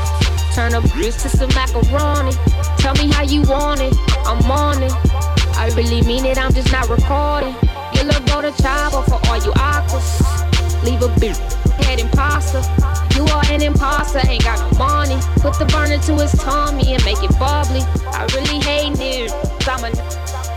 [0.55, 2.33] Turn up grits to some macaroni.
[2.79, 3.95] Tell me how you want it,
[4.27, 4.93] I'm on it.
[5.57, 7.55] I really mean it, I'm just not recording.
[7.95, 10.21] You look go to chopper for all you aquas.
[10.85, 11.62] Leave a bitch
[11.93, 12.63] head imposter.
[13.17, 15.19] You are an imposter, ain't got no money.
[15.41, 17.83] Put the burner to his tummy and make it bubbly.
[18.17, 19.33] I really hate it.
[19.69, 19.91] I'm a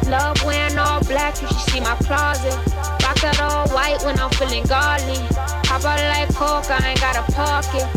[0.09, 2.55] love wearing all black, you should see my closet.
[3.03, 5.19] Rock out all white when I'm feeling godly.
[5.67, 7.87] How about it like coke, I ain't got a pocket.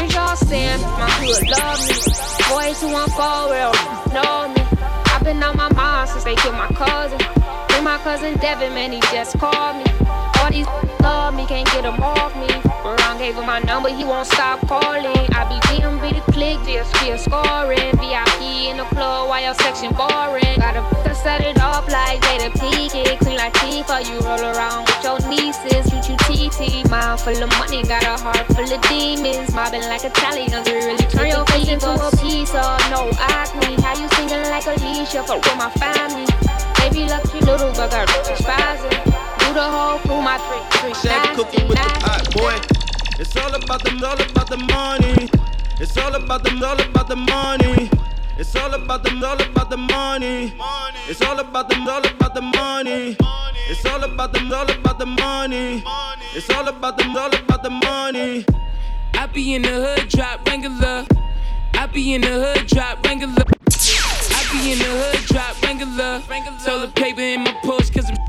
[0.00, 1.96] Rich all saying my hood love me.
[2.50, 3.72] Boys who want forward
[4.12, 4.62] know me.
[5.12, 7.18] I've been on my mind since they killed my cousin.
[7.68, 10.23] Then my cousin Devin, man, he just called me.
[10.54, 10.66] These
[11.02, 12.46] love me, can't get him off me.
[12.84, 15.26] Baron gave him my number, he won't stop calling.
[15.34, 17.90] I be DMV the click, DSP scoring.
[17.98, 20.54] VIP in the club while your section boring.
[20.62, 23.18] Gotta f- set it up like Jada Pinkett.
[23.18, 25.90] Clean like Tifa, you roll around with your nieces.
[25.90, 26.88] Shoot you TT.
[26.88, 29.52] Mind full of money, got a heart full of demons.
[29.52, 32.62] Mobbing like Italians, we really turn your face into a pizza.
[32.94, 35.24] No acne, how you singing like Alicia?
[35.24, 36.43] Fuck with my family.
[36.84, 39.04] Baby, lucky little but got rich spazzing.
[39.38, 42.60] Do the whole crew, my three, three Chef cooking with the pot, boy.
[43.18, 45.30] It's all about the, all about the money.
[45.80, 47.90] It's all about the, all about the money.
[48.36, 50.52] It's all about the, all about the money.
[51.08, 53.16] It's all about the, all about the money.
[53.70, 55.82] It's all about the, all about the money.
[56.34, 58.44] It's all about the, all about the money.
[59.14, 61.06] I be in the hood, drop regular.
[61.72, 63.42] I be in the hood, drop regular.
[64.54, 66.22] I in the hood, drop regular.
[66.64, 68.16] Toilet paper in my purse, cause I'm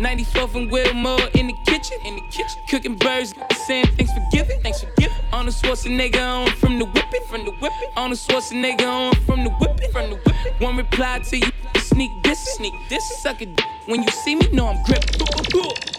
[0.00, 3.34] 94th and Wilmore in the kitchen, in the kitchen, cooking birds,
[3.66, 5.16] saying thanks for giving, thanks for giving.
[5.32, 7.88] On the Schwarzenegger on from the whipping, from the whipping.
[7.96, 10.52] On the Schwarzenegger on from the whipping, from the whipping.
[10.58, 13.60] One reply to you, sneak this, sneak this, suck it.
[13.86, 15.20] When you see me, know I'm gripping.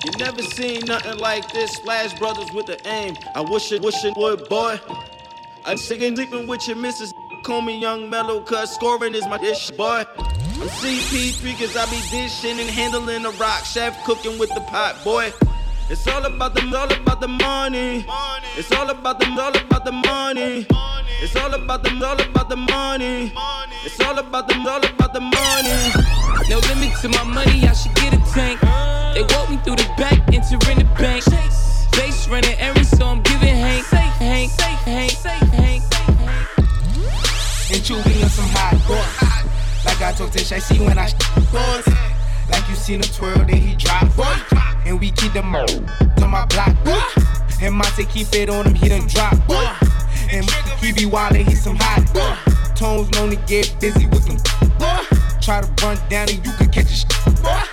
[0.04, 1.72] You never seen nothing like this.
[1.74, 3.16] Splash Brothers with the aim.
[3.36, 4.80] I wish it, wish it would, boy.
[5.64, 7.14] I'm sick and sleeping with your missus.
[7.44, 10.06] Call me Young Melo, cause scoring is my dish, boy.
[10.20, 13.66] I'm CP3 cause I be dishing and handling the rock.
[13.66, 15.34] Chef cooking with the pot, boy.
[15.90, 18.06] It's all about the, all about the money.
[18.56, 20.68] It's all about the, all about the money.
[21.20, 23.34] It's all about the, all about the money.
[23.86, 26.48] It's all about the, all about the money.
[26.48, 28.62] No limit to my money, I should get a tank.
[29.16, 31.26] They walk me through the back, entering the bank.
[31.94, 34.52] Base running errands, so I'm giving Hank, Hank,
[34.86, 35.12] Hank,
[35.52, 35.91] Hank.
[37.82, 39.02] And Chewy on some hot boy.
[39.86, 41.16] Like I told Tish, I see when I sh-
[41.52, 41.88] boys.
[42.52, 44.36] Like you seen him twirl, then he drop, boy.
[44.86, 45.66] And we keep them all
[46.22, 47.02] on my block, boy.
[47.60, 49.66] And Monte keep it on him, he done drop, boy.
[50.30, 50.46] And
[50.80, 52.54] he be wildin', he some hot, boy.
[52.76, 54.38] Tones known to get busy with them,
[54.78, 55.18] boy.
[55.42, 57.06] Try to run down and you could catch a sh-
[57.42, 57.64] boy.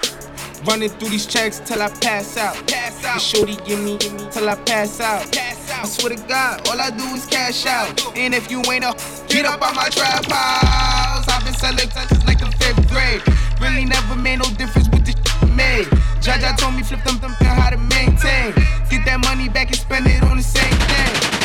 [0.64, 2.56] Running through these checks till I pass out.
[2.66, 3.14] Pass out.
[3.14, 5.30] The shorty give me, give me till I pass out.
[5.32, 5.85] Pass out.
[5.85, 8.16] I swear to God, all I do is cash out.
[8.16, 8.95] And if you ain't a,
[9.29, 11.29] get up on my trap house.
[11.29, 13.22] I've been selling touches like the fifth grade.
[13.61, 15.87] Really never made no difference with the made.
[16.20, 18.53] Jaja told me flip them, them how to maintain.
[18.91, 21.38] Get that money back and spend it on the same thing.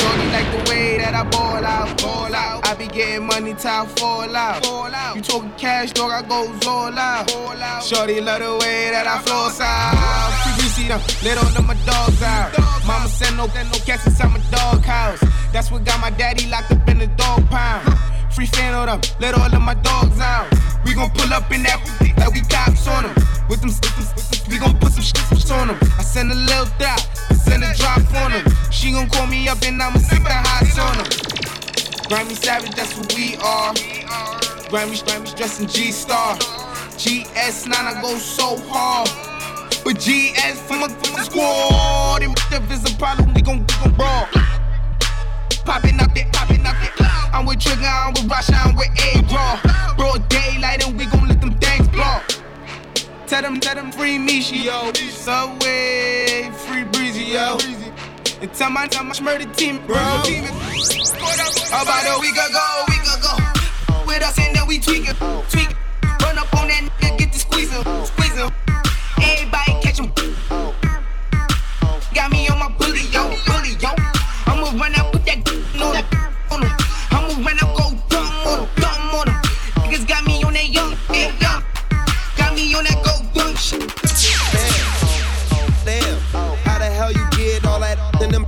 [0.00, 2.66] Shorty like the way that I ball out, ball out.
[2.66, 4.64] I be getting money till I fall out.
[4.64, 5.16] Fall out.
[5.16, 7.30] You talking cash, dog, I go all out.
[7.32, 7.84] out.
[7.84, 10.30] Shorty love the way that I flow out.
[10.44, 12.56] PVC them, let all of my dogs out.
[12.86, 15.20] Mama send no, no cats inside my dog house.
[15.52, 18.19] That's what got my daddy locked up in the dog pound.
[18.34, 20.46] Free fan on them, let all of my dogs out.
[20.84, 21.78] We gon' pull up in that
[22.16, 23.14] like we cops on them.
[23.48, 23.74] With them,
[24.48, 25.78] we gon' put some shit on them.
[25.98, 28.44] I send a little dot, I send a drop on them.
[28.70, 31.06] She gon' call me up and I'ma sit the hots on them.
[32.06, 33.74] Grammy Savage, that's what we are.
[34.70, 36.36] Grammy, Grammy dressed in G Star.
[37.00, 39.08] GS9, I go so hard.
[39.82, 42.22] But GS from a, from a squad.
[42.22, 44.59] If it's a problem, we gon' we gon'.
[45.70, 46.90] Popping up it, popping up it.
[47.32, 49.94] I'm with Trigger, I'm with Rasha, I'm with A-Raw.
[49.94, 52.18] Broad daylight and we gon' let them things blow.
[53.28, 54.92] Tell them, tell them free Mishi, yo.
[54.92, 57.56] Subway, free Breezy, yo.
[58.42, 59.94] And tell my, tell my murder team, bro.
[59.94, 63.36] About a week ago, week ago.
[64.08, 65.16] With us and then we tweak it,
[65.50, 65.76] tweak it.
[66.20, 68.50] Run up on that nigga, get the squeezing, squeezing.
[69.22, 70.12] Everybody catch him.
[72.12, 73.06] Got me on my bully,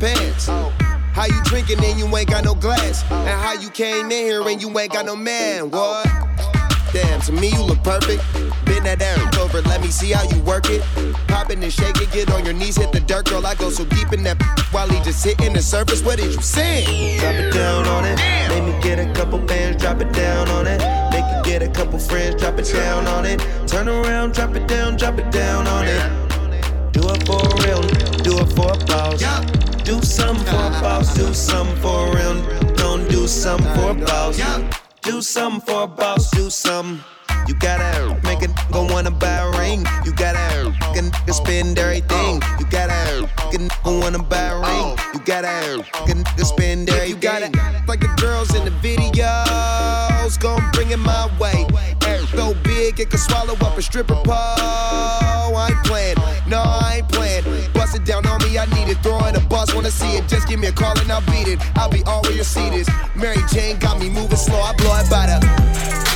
[0.02, 0.48] pants?
[1.14, 3.04] How you drinking and you ain't got no glass?
[3.10, 5.70] And how you came in here and you ain't got no man?
[5.70, 6.06] What?
[6.92, 8.20] Damn, to me you look perfect.
[8.66, 10.82] Bend that ass over, let me see how you work it.
[11.28, 13.46] Popping and shaking, get on your knees, hit the dirt, girl.
[13.46, 14.42] I go so deep in that
[14.72, 16.02] while he just hitting the surface.
[16.02, 16.84] What did you say?
[17.20, 18.18] Drop it down on it.
[18.48, 20.80] Make me get a couple bands, drop it down on it.
[21.12, 23.38] Make you get a couple friends, drop it down on it.
[23.68, 26.02] Turn around, drop it down, drop it down on it.
[26.92, 27.82] Do it for real,
[28.26, 29.71] do it for a boss.
[29.84, 32.40] Do something for boss, do something for real.
[32.76, 34.40] Don't do something for a boss.
[35.02, 37.04] Do something for boss, do something.
[37.48, 39.84] You gotta make a nigga wanna buy a ring.
[40.04, 42.40] You gotta nigga spend everything.
[42.58, 44.98] You gotta a nigga wanna buy a ring.
[45.14, 47.10] You gotta nigga spend everything.
[47.10, 47.50] You gotta
[47.88, 50.40] like the girls in the videos.
[50.40, 51.66] Gon' bring it my way.
[52.34, 54.34] So big it can swallow up a stripper pole.
[54.34, 56.16] I ain't playing,
[56.46, 57.44] no, I ain't playing.
[57.74, 58.98] Bust it down on me, I need it.
[59.02, 60.28] Throw in a bus, wanna see it.
[60.28, 61.58] Just give me a call and I'll beat it.
[61.76, 62.88] I'll be all where your seat is.
[63.14, 66.11] Mary Jane got me moving slow, I blow it by the.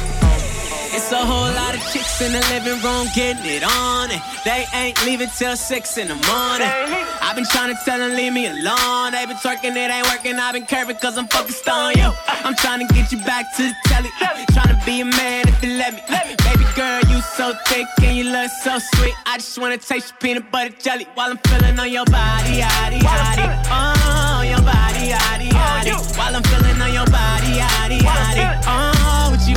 [0.97, 4.11] It's a whole lot of chicks in the living room getting it on.
[4.11, 6.73] And they ain't leaving till six in the morning.
[7.21, 9.13] I've been trying to tell them leave me alone.
[9.13, 10.37] They been twerking, it ain't working.
[10.41, 12.11] I've been curving cause I'm focused on you.
[12.27, 14.09] I'm trying to get you back to the telly.
[14.57, 16.01] Trying to be a man if you let me.
[16.09, 19.13] Baby girl, you so thick and you look so sweet.
[19.27, 23.01] I just wanna taste your peanut butter jelly while I'm feeling on your body, yaddy,
[23.05, 23.45] yaddy.
[23.69, 26.17] Oh, your body, yaddy, yaddy.
[26.17, 28.63] While I'm feeling on your body, yaddy, yaddy.
[28.65, 28.96] Oh,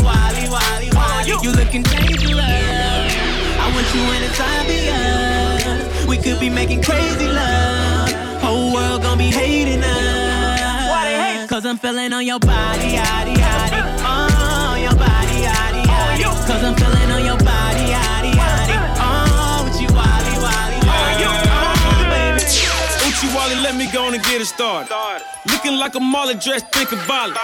[0.10, 1.30] wally, wally, wally.
[1.46, 3.12] You looking dangerous.
[3.64, 6.10] I want you anytime beyond.
[6.10, 8.10] We could be making crazy love.
[8.42, 10.90] Whole world gon' be hating us.
[10.92, 13.80] Why they hate Cause I'm feeling on your body, yaddy, yaddy.
[14.02, 16.48] Oh, your body, yaddy, oh, yaddy.
[16.50, 18.78] Cause I'm feeling on your body, yaddy, yaddy.
[18.98, 21.50] Oh, with you, wally, wally, oh, wally.
[21.86, 22.42] Oh, baby.
[23.08, 24.90] Uchi Wally, let me go on and get it started.
[25.52, 27.38] Looking like a Marley dressed, thinking violent.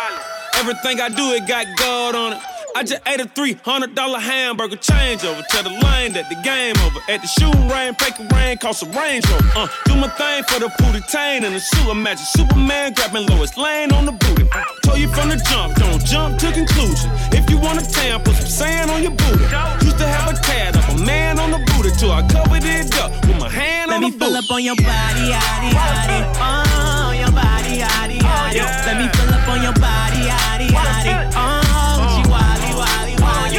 [0.56, 2.55] Everything I do, it got gold on it.
[2.76, 5.48] I just ate a $300 hamburger changeover.
[5.48, 7.00] Tell the lane that the game over.
[7.08, 9.48] At the shooting range, fake rain, cost a Range Rover.
[9.56, 11.88] Uh, do my thing for the booty tain and the shoe.
[11.90, 14.44] Imagine Superman grabbing Lois Lane on the booty.
[14.84, 17.08] Told you from the jump, don't jump to conclusion.
[17.32, 19.48] If you want a tan, put some sand on your booty.
[19.80, 22.92] Used to have a tad of a man on the booty till I covered it
[23.00, 26.20] up with my hand Let on me fill up on your body, yaddy, yaddy.
[26.44, 28.60] Oh, your body, yaddy, yaddy.
[28.84, 31.32] Let me fill up on your body, yaddy, yaddy.
[31.40, 31.55] Oh,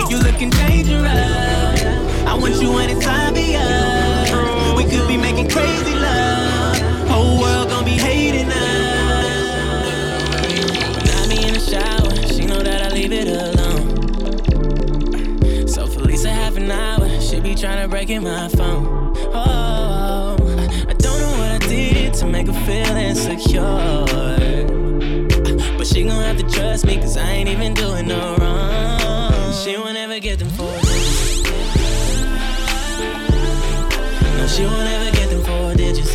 [0.08, 1.82] You looking dangerous.
[2.26, 4.76] I want you anytime beyond.
[4.76, 6.78] We could be making crazy love.
[7.08, 9.46] Whole world gonna be hating us.
[11.10, 12.14] Got me in the shower.
[12.28, 14.06] She know that I leave it alone.
[15.66, 18.48] So for at least a half an hour, she be trying to break in my
[18.50, 19.12] phone.
[19.34, 20.36] Oh,
[20.88, 24.06] I don't know what I did to make her feel insecure.
[25.76, 29.25] But she gon' have to trust me, cause I ain't even doing no wrong.
[29.66, 31.42] She won't ever get them four digits.
[34.22, 36.12] No, she won't ever get them four digits.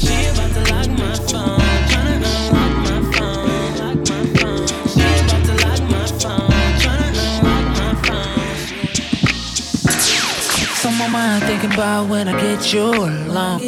[0.00, 3.74] She about to lock my phone, tryna unlock my phone.
[3.76, 4.66] My phone.
[4.88, 6.48] She about to lock my phone,
[6.80, 8.56] tryna unlock my phone.
[10.76, 13.60] Some of mine thinking about when I get you alone.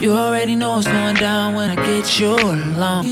[0.00, 3.04] You already know what's going down when I get you alone.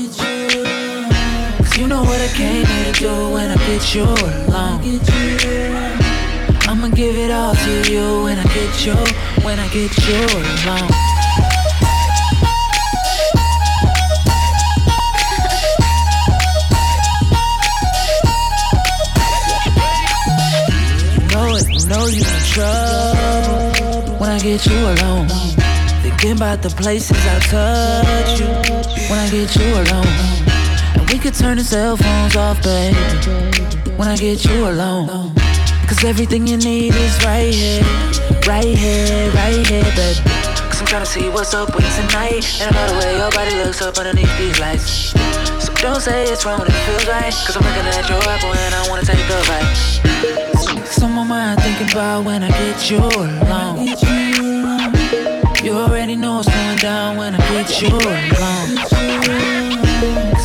[1.57, 4.81] Cause you know what I came here to do when I get you alone.
[6.67, 8.95] I'ma give it all to you when I get you,
[9.45, 10.15] when I get you
[10.65, 10.89] alone.
[21.21, 25.48] You know it, you know you in trouble when I get you alone.
[26.19, 28.47] Thinking about the places I touch you
[29.07, 30.15] when I get you alone.
[30.99, 32.93] And we could turn the cell phones off, baby,
[33.95, 35.07] when I get you alone.
[35.87, 37.79] Cause everything you need is right here,
[38.45, 40.19] right here, right here, baby.
[40.67, 42.43] Cause I'm tryna see what's up with tonight.
[42.59, 45.15] And I the way your body looks up underneath these lights.
[45.63, 47.31] So don't say it's wrong when it feels right.
[47.31, 50.83] Cause I'm looking at your apple and I wanna take a bite.
[50.85, 53.58] Some of my thinking about when I get you alone.
[56.09, 58.69] Already know what's going down when I get you alone.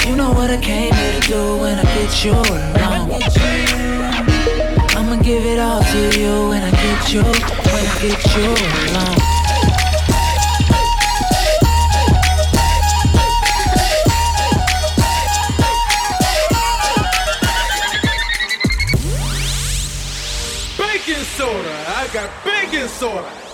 [0.07, 3.11] You know what I came here to do when I get you alone.
[4.95, 8.51] I'ma give it all to you when I get you, when I get you
[8.93, 9.17] alone.
[20.77, 23.54] Baking soda, I got baking soda.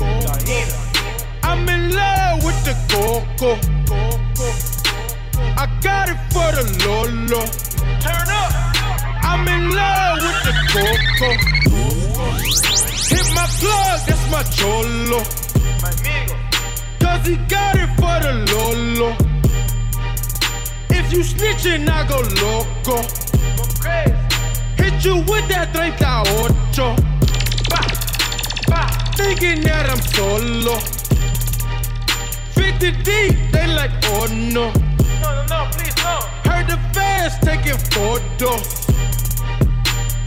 [0.00, 3.58] I'm in love with the coco.
[5.56, 7.44] I got it for the Lolo.
[8.00, 8.52] Turn up.
[9.24, 11.30] I'm in love with the coco.
[13.10, 15.20] Hit my plug, that's my cholo.
[17.00, 19.16] Cause he got it for the Lolo.
[20.90, 23.02] If you snitching, I go loco.
[24.76, 27.07] Hit you with that 38.
[29.18, 30.78] Thinking that I'm solo.
[32.54, 34.70] 50 deep, they like, oh no.
[35.20, 36.20] No, no, no, please, no.
[36.48, 38.86] Heard the fans taking photos.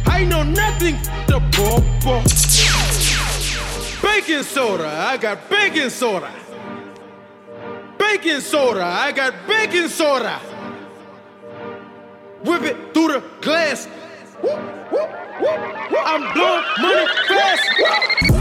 [0.06, 2.22] I know nothing the popo.
[4.06, 6.30] Baking soda, I got baking soda.
[7.98, 10.38] Baking soda, I got baking soda.
[12.44, 13.88] Whip it through the glass.
[14.44, 14.50] Woo,
[14.92, 15.08] woo,
[15.40, 15.98] woo.
[16.04, 18.41] I'm blowing money fast.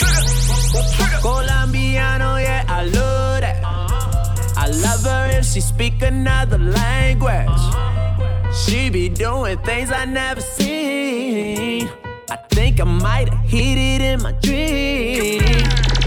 [1.21, 3.63] Colombiano, yeah, I love that.
[4.57, 7.49] I love her if she speak another language.
[8.55, 11.89] She be doing things I never seen.
[12.29, 15.41] I think I might have hit it in my dream.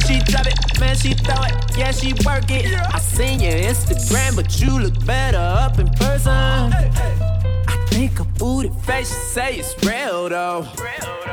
[0.07, 2.67] She drop it, man, she throw it, yeah, she work it.
[2.95, 6.73] I seen your Instagram, but you look better up in person.
[7.95, 10.67] Her booty face, say it's real though.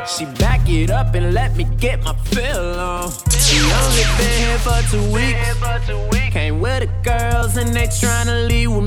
[0.07, 3.11] She back it up and let me get my fill on.
[3.31, 6.31] She only been here for two weeks.
[6.31, 8.85] Came with the girls and they tryna leave with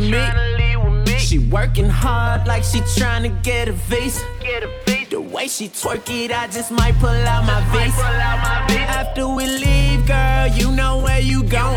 [1.07, 1.18] me.
[1.18, 4.25] She working hard like she tryna get a visa.
[5.35, 8.03] Way she twerk it, I just might pull out my visa.
[8.78, 11.76] After we leave, girl, you know where you going.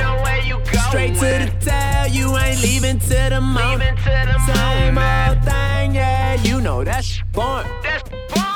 [0.89, 3.97] Straight to the tail, you ain't leaving to the moment.
[4.45, 7.65] Same old thing, yeah, you know that's born.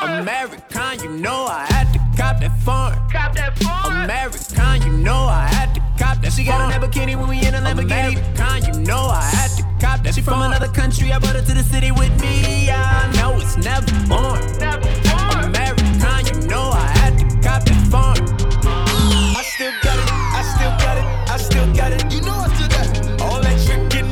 [0.04, 4.04] American, you know I had to cop that foreign.
[4.04, 6.32] American, you know I had to cop that.
[6.32, 8.18] She got a Lamborghini when we in a Lamborghini.
[8.20, 10.14] American, you know I had to cop that.
[10.14, 12.70] She from another country, I brought her to the city with me.
[12.70, 14.40] I know it's never born.
[15.44, 15.98] American,
[16.30, 18.22] you know I had to cop that foreign.
[19.36, 20.08] I still got it,
[20.38, 22.02] I still got it, I still got it.
[22.14, 23.22] You know I still got it.
[23.22, 24.06] All that trick, you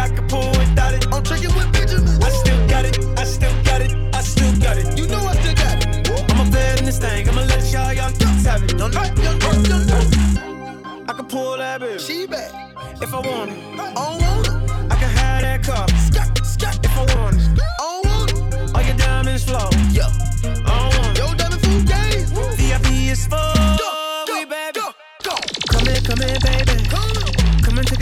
[0.00, 1.06] I can pull without it.
[1.12, 2.22] I'm tricking with Benjamin.
[2.22, 4.98] I still got it, I still got it, I still got it.
[4.98, 6.30] You know I still got it.
[6.30, 8.76] I'ma bet in this thing, I'ma let y'all young ducks have it.
[8.76, 10.20] Don't let young ducks, young ducks.
[11.80, 11.98] baby.
[11.98, 12.52] She bad.
[13.02, 13.96] If I want it, I don't want it.
[13.96, 14.19] I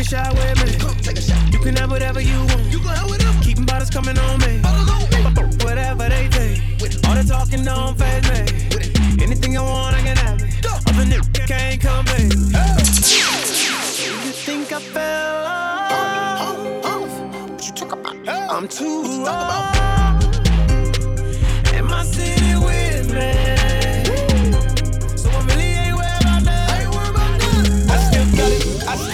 [0.09, 0.73] shot with me.
[1.03, 1.53] Take a shot.
[1.53, 2.65] You can have whatever you want.
[2.73, 3.45] You can have whatever.
[3.45, 4.61] Keeping bottles coming on me.
[5.65, 6.63] Whatever they say.
[7.07, 9.23] All the talking don't phase me.
[9.23, 10.65] Anything I want, I can have it.
[10.65, 12.21] Other niggas can't come back.
[14.01, 15.93] You think I fell off?
[15.93, 17.53] Oh, oh, oh.
[17.53, 18.29] What you talk about?
[18.29, 20.19] I'm too raw.
[21.75, 23.48] And my city with me.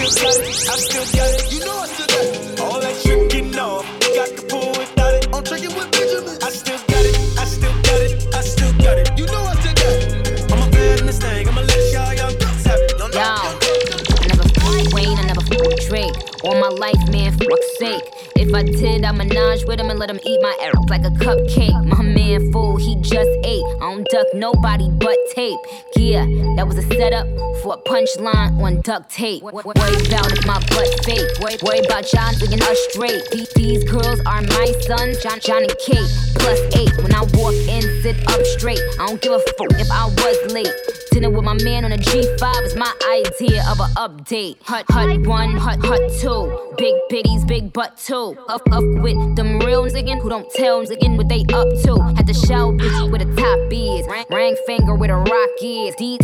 [0.09, 0.69] Still got it.
[0.69, 1.53] I still got it.
[1.53, 2.61] You know I still got it.
[2.61, 3.85] All that tricking off.
[4.15, 5.29] Got the pull without it.
[5.33, 6.37] I'm tricking with Benjamin.
[6.43, 7.17] I still got it.
[7.39, 8.35] I still got it.
[8.35, 9.19] I still got it.
[9.19, 10.53] You know I still got it.
[10.53, 11.49] I'ma get in this thing.
[11.49, 12.99] I'ma let y'all young ducks have it.
[12.99, 16.17] Y'all know Yo, I never fuck Wayne, I never fuck Drake.
[16.45, 18.05] All my life, man, for fuck's sake.
[18.37, 21.11] If I did, I menage with him and let him eat my ass like a
[21.11, 21.85] cupcake.
[21.87, 23.65] My man fool, he just ate.
[23.81, 25.59] I don't duck nobody but tape.
[26.05, 26.27] Yeah,
[26.57, 27.27] that was a setup
[27.63, 29.43] for a punchline on duct tape.
[29.43, 31.25] Worry about if my butt fake.
[31.41, 33.25] Worry, about John digging us straight.
[33.33, 36.05] These, these girls are my sons, John, John and Kate.
[36.37, 36.93] Plus eight.
[37.03, 38.81] When I walk in, sit up straight.
[39.01, 41.04] I don't give a fuck if I was late.
[41.15, 44.61] Dinner with my man on a G5 is my idea of an update.
[44.65, 46.75] Hut, hut one, hut, hut two.
[46.77, 48.37] Big bitties, big butt two.
[48.49, 52.03] Up, up with them real niggas who don't tell niggas what they up to.
[52.17, 54.05] Had to show bitch where the top is.
[54.29, 55.95] Ring finger where the rock is.
[56.01, 56.19] These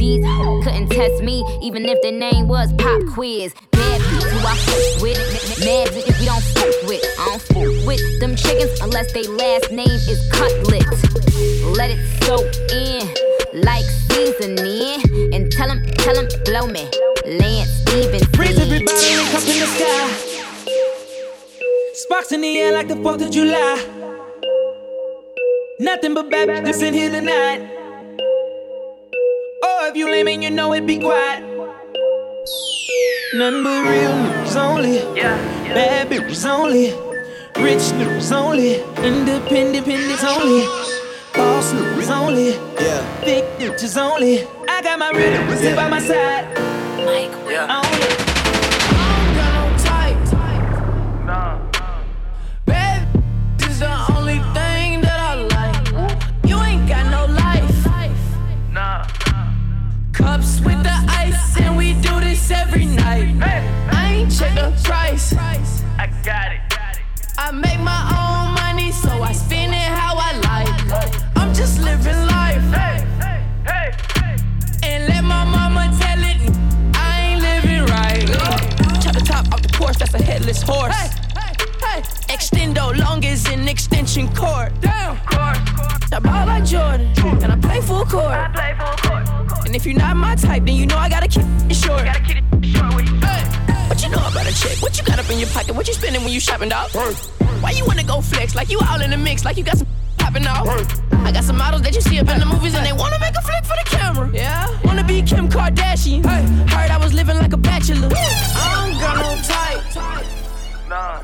[0.64, 3.55] couldn't test me even if the name was Pop Quiz.
[3.70, 5.64] Bad bitch who I fuck with.
[5.64, 7.05] Mad niggas we don't fuck with.
[7.16, 10.84] I don't fuck with them chickens unless they last name is Cutlet.
[11.76, 15.03] Let it soak in like seasoning
[15.34, 16.88] and tell 'em, tell 'em, blow me.
[17.26, 18.28] Lance Stephenson.
[18.34, 20.09] Freeze everybody look up in the sky.
[21.94, 23.76] Sparks in the air like the 4th of July.
[25.78, 27.62] Nothing but bad bitches in here tonight.
[29.62, 31.42] Oh, if you lame and you know it, be quiet.
[33.34, 34.98] Nothing but real news only.
[35.16, 35.36] yeah
[35.74, 36.92] Bad bitches only.
[37.57, 38.76] Rich news only.
[39.03, 40.99] Independent independence only.
[41.35, 42.51] Boss news only.
[42.81, 43.20] Yeah.
[43.24, 44.45] Big bitches only.
[44.68, 45.76] I got my real yeah.
[45.76, 46.47] by my side.
[47.05, 47.81] Mike Yeah.
[47.83, 48.11] only.
[52.66, 53.03] Babe,
[53.59, 56.49] this is the only thing that I like.
[56.49, 57.87] You ain't got no life.
[58.72, 59.05] Nah.
[60.12, 63.28] Cups with the ice, and we do this every night.
[63.93, 65.33] I ain't check the price.
[65.99, 66.61] I got it.
[67.39, 68.09] I make my
[80.14, 80.94] off the Porsche, that's a headless horse.
[82.28, 84.72] Extendo long as an extension cord.
[84.80, 85.18] Damn.
[86.12, 88.34] I ball like Jordan, and I play full court.
[89.66, 92.02] And if you're not my type, then you know I gotta keep it short.
[92.02, 92.42] Hey,
[93.88, 94.82] What you know about a chick?
[94.82, 95.74] What you got up in your pocket?
[95.74, 96.90] What you spending when you shopping, dog?
[97.61, 98.54] Why you wanna go flex?
[98.54, 99.86] Like you all in the mix, like you got some
[100.18, 101.09] popping off.
[101.25, 103.37] I got some models that you see up in the movies and they wanna make
[103.37, 104.31] a flick for the camera.
[104.33, 106.25] Yeah, wanna be Kim Kardashian.
[106.25, 106.43] Hey,
[106.75, 108.09] heard I was living like a bachelor.
[108.12, 109.83] I don't got no type.
[110.89, 111.23] Nah.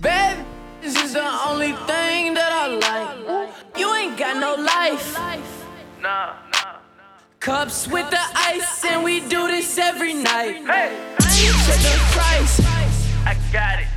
[0.00, 0.42] Baby,
[0.80, 3.50] this is the only thing that I like.
[3.76, 5.18] You ain't got no life.
[6.00, 6.34] Nah.
[7.40, 10.62] Cups with the ice, and we do this every night.
[10.66, 11.14] I ain't
[11.66, 12.60] check the price.
[13.26, 13.88] I got it.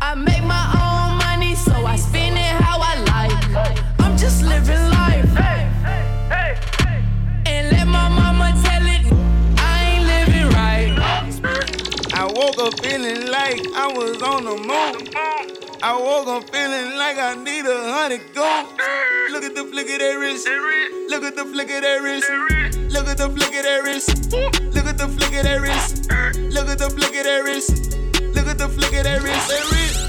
[0.00, 3.89] I make my own money, so I spend it how I like.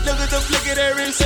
[0.06, 1.22] Look at the flick of that wrist.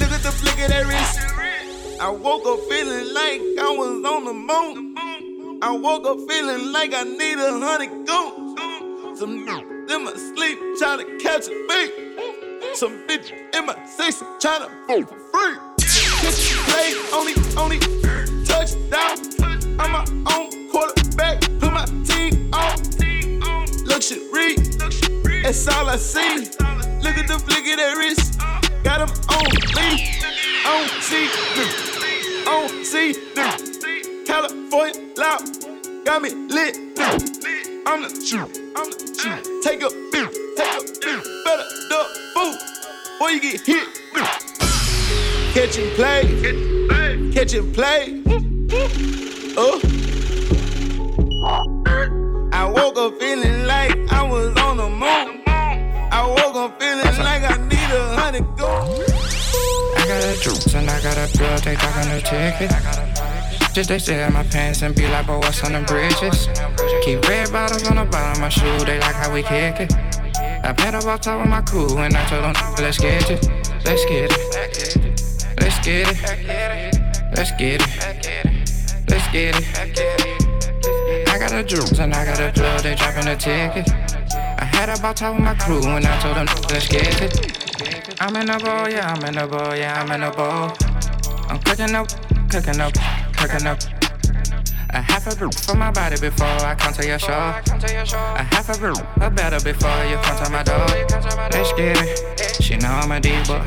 [0.00, 1.73] Look at the flick of that wrist.
[2.00, 5.58] I woke up feeling like I was on the moon.
[5.62, 9.18] I woke up feeling like I need a hundred goons.
[9.18, 9.46] Some
[9.88, 12.76] in my sleep trying to catch a beat.
[12.76, 15.56] Some bitch in my six trying to vote for free.
[16.20, 17.78] Pitch play only, only
[18.44, 19.18] touchdown.
[19.78, 22.76] I'm my own quarterback, put my team on.
[23.86, 24.56] Luxury,
[25.42, 26.50] that's all I see.
[27.02, 28.40] Look at the flick of that wrist,
[28.82, 30.13] got him on me.
[31.14, 31.70] See them.
[32.48, 34.26] On see them.
[34.26, 35.42] California loud.
[36.04, 36.76] Got me lit.
[37.86, 38.58] I'm the truth.
[38.74, 39.62] I'm the truth.
[39.62, 41.22] Take a bill, take a bill.
[41.44, 42.56] Better duck food,
[43.20, 43.86] or you get hit.
[45.54, 46.22] Catch and play,
[47.32, 48.20] catch and play.
[49.56, 49.80] Oh.
[52.52, 55.42] I woke up feeling like I was on the moon.
[55.46, 58.53] I woke up feeling like I need a hundred.
[60.24, 62.70] A juice and I got a bill, they talking the ticket.
[63.74, 66.48] Just they stare at my pants and be like, but what's on the bridges?
[67.04, 69.92] Keep red bottoms on the bottom of my shoe, they like how we kick it.
[70.64, 73.46] I up on top of my crew and I told them, let's get it,
[73.84, 74.38] let's get it,
[75.60, 76.16] let's get it,
[77.36, 77.90] let's get it,
[79.10, 81.28] let's get it.
[81.28, 83.92] I got a juice and I got a bill, they dropping the ticket.
[84.32, 87.63] I had about top of my crew and I told them, let's get it.
[88.20, 90.70] I'm in a bowl, yeah, I'm in a bowl, yeah, I'm in a bowl.
[91.48, 92.08] I'm cooking up,
[92.48, 92.92] cooking up,
[93.36, 93.78] cooking up.
[94.90, 97.32] A half a brew for my body before I come to your show.
[97.32, 100.86] A half a brew, a better before you come to my door.
[101.50, 102.62] Let's get it.
[102.62, 103.64] She know I'm a diva.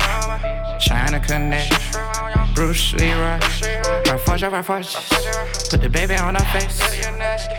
[0.80, 1.74] China connect.
[2.54, 3.38] Bruce Leroy.
[3.38, 4.94] Right forge, right forge.
[5.68, 6.80] Put the baby on her face.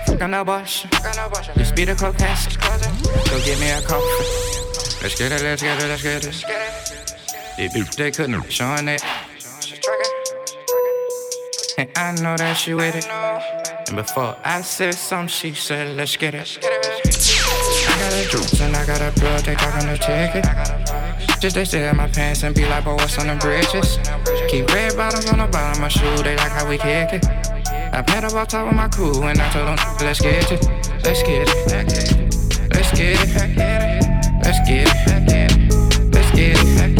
[0.07, 0.87] Fuck on the bush.
[1.57, 2.35] Just be the cocaine.
[3.29, 4.68] Go get me a coffee.
[5.01, 7.73] Let's get it, let's get it, let's get it.
[7.73, 9.01] They, they couldn't showing it.
[11.77, 13.07] And I know that she with it.
[13.07, 16.59] And before I said something, she said, let's get it.
[16.61, 21.39] I got a juice and I got a blood, they talking the ticket.
[21.39, 23.97] Just they stare at my pants and be like, but what's on the bridges?
[24.49, 27.25] Keep red bottoms on the bottom of my shoe, they like how we kick it.
[27.91, 30.61] I up on top of my crew and I told them, let's get it,
[31.05, 33.88] let's get it, let's get it, let's get it,
[34.49, 35.61] let's get it.
[36.11, 36.99] Let's get it.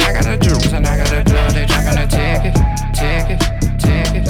[0.00, 2.54] I got a juice and I got a blood, they dropping the ticket,
[2.96, 3.40] ticket,
[3.78, 4.24] ticket,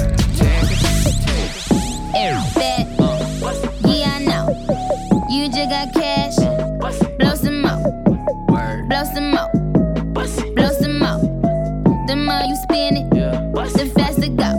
[2.55, 2.85] Bet.
[3.85, 4.45] Yeah, I know.
[5.29, 6.35] You just got cash.
[7.17, 7.81] Blow some more.
[8.89, 9.49] Blow some more.
[10.13, 11.21] Blow some more.
[12.07, 14.51] The more you spend it, the faster go.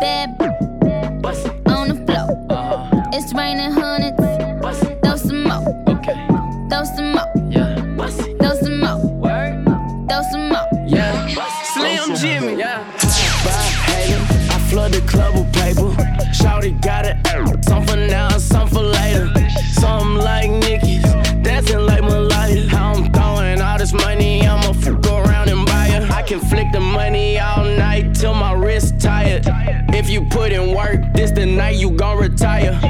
[0.00, 0.28] Bad
[1.66, 2.28] on the floor.
[3.14, 3.72] It's raining
[30.30, 32.87] put in work, this the night you gon' retire.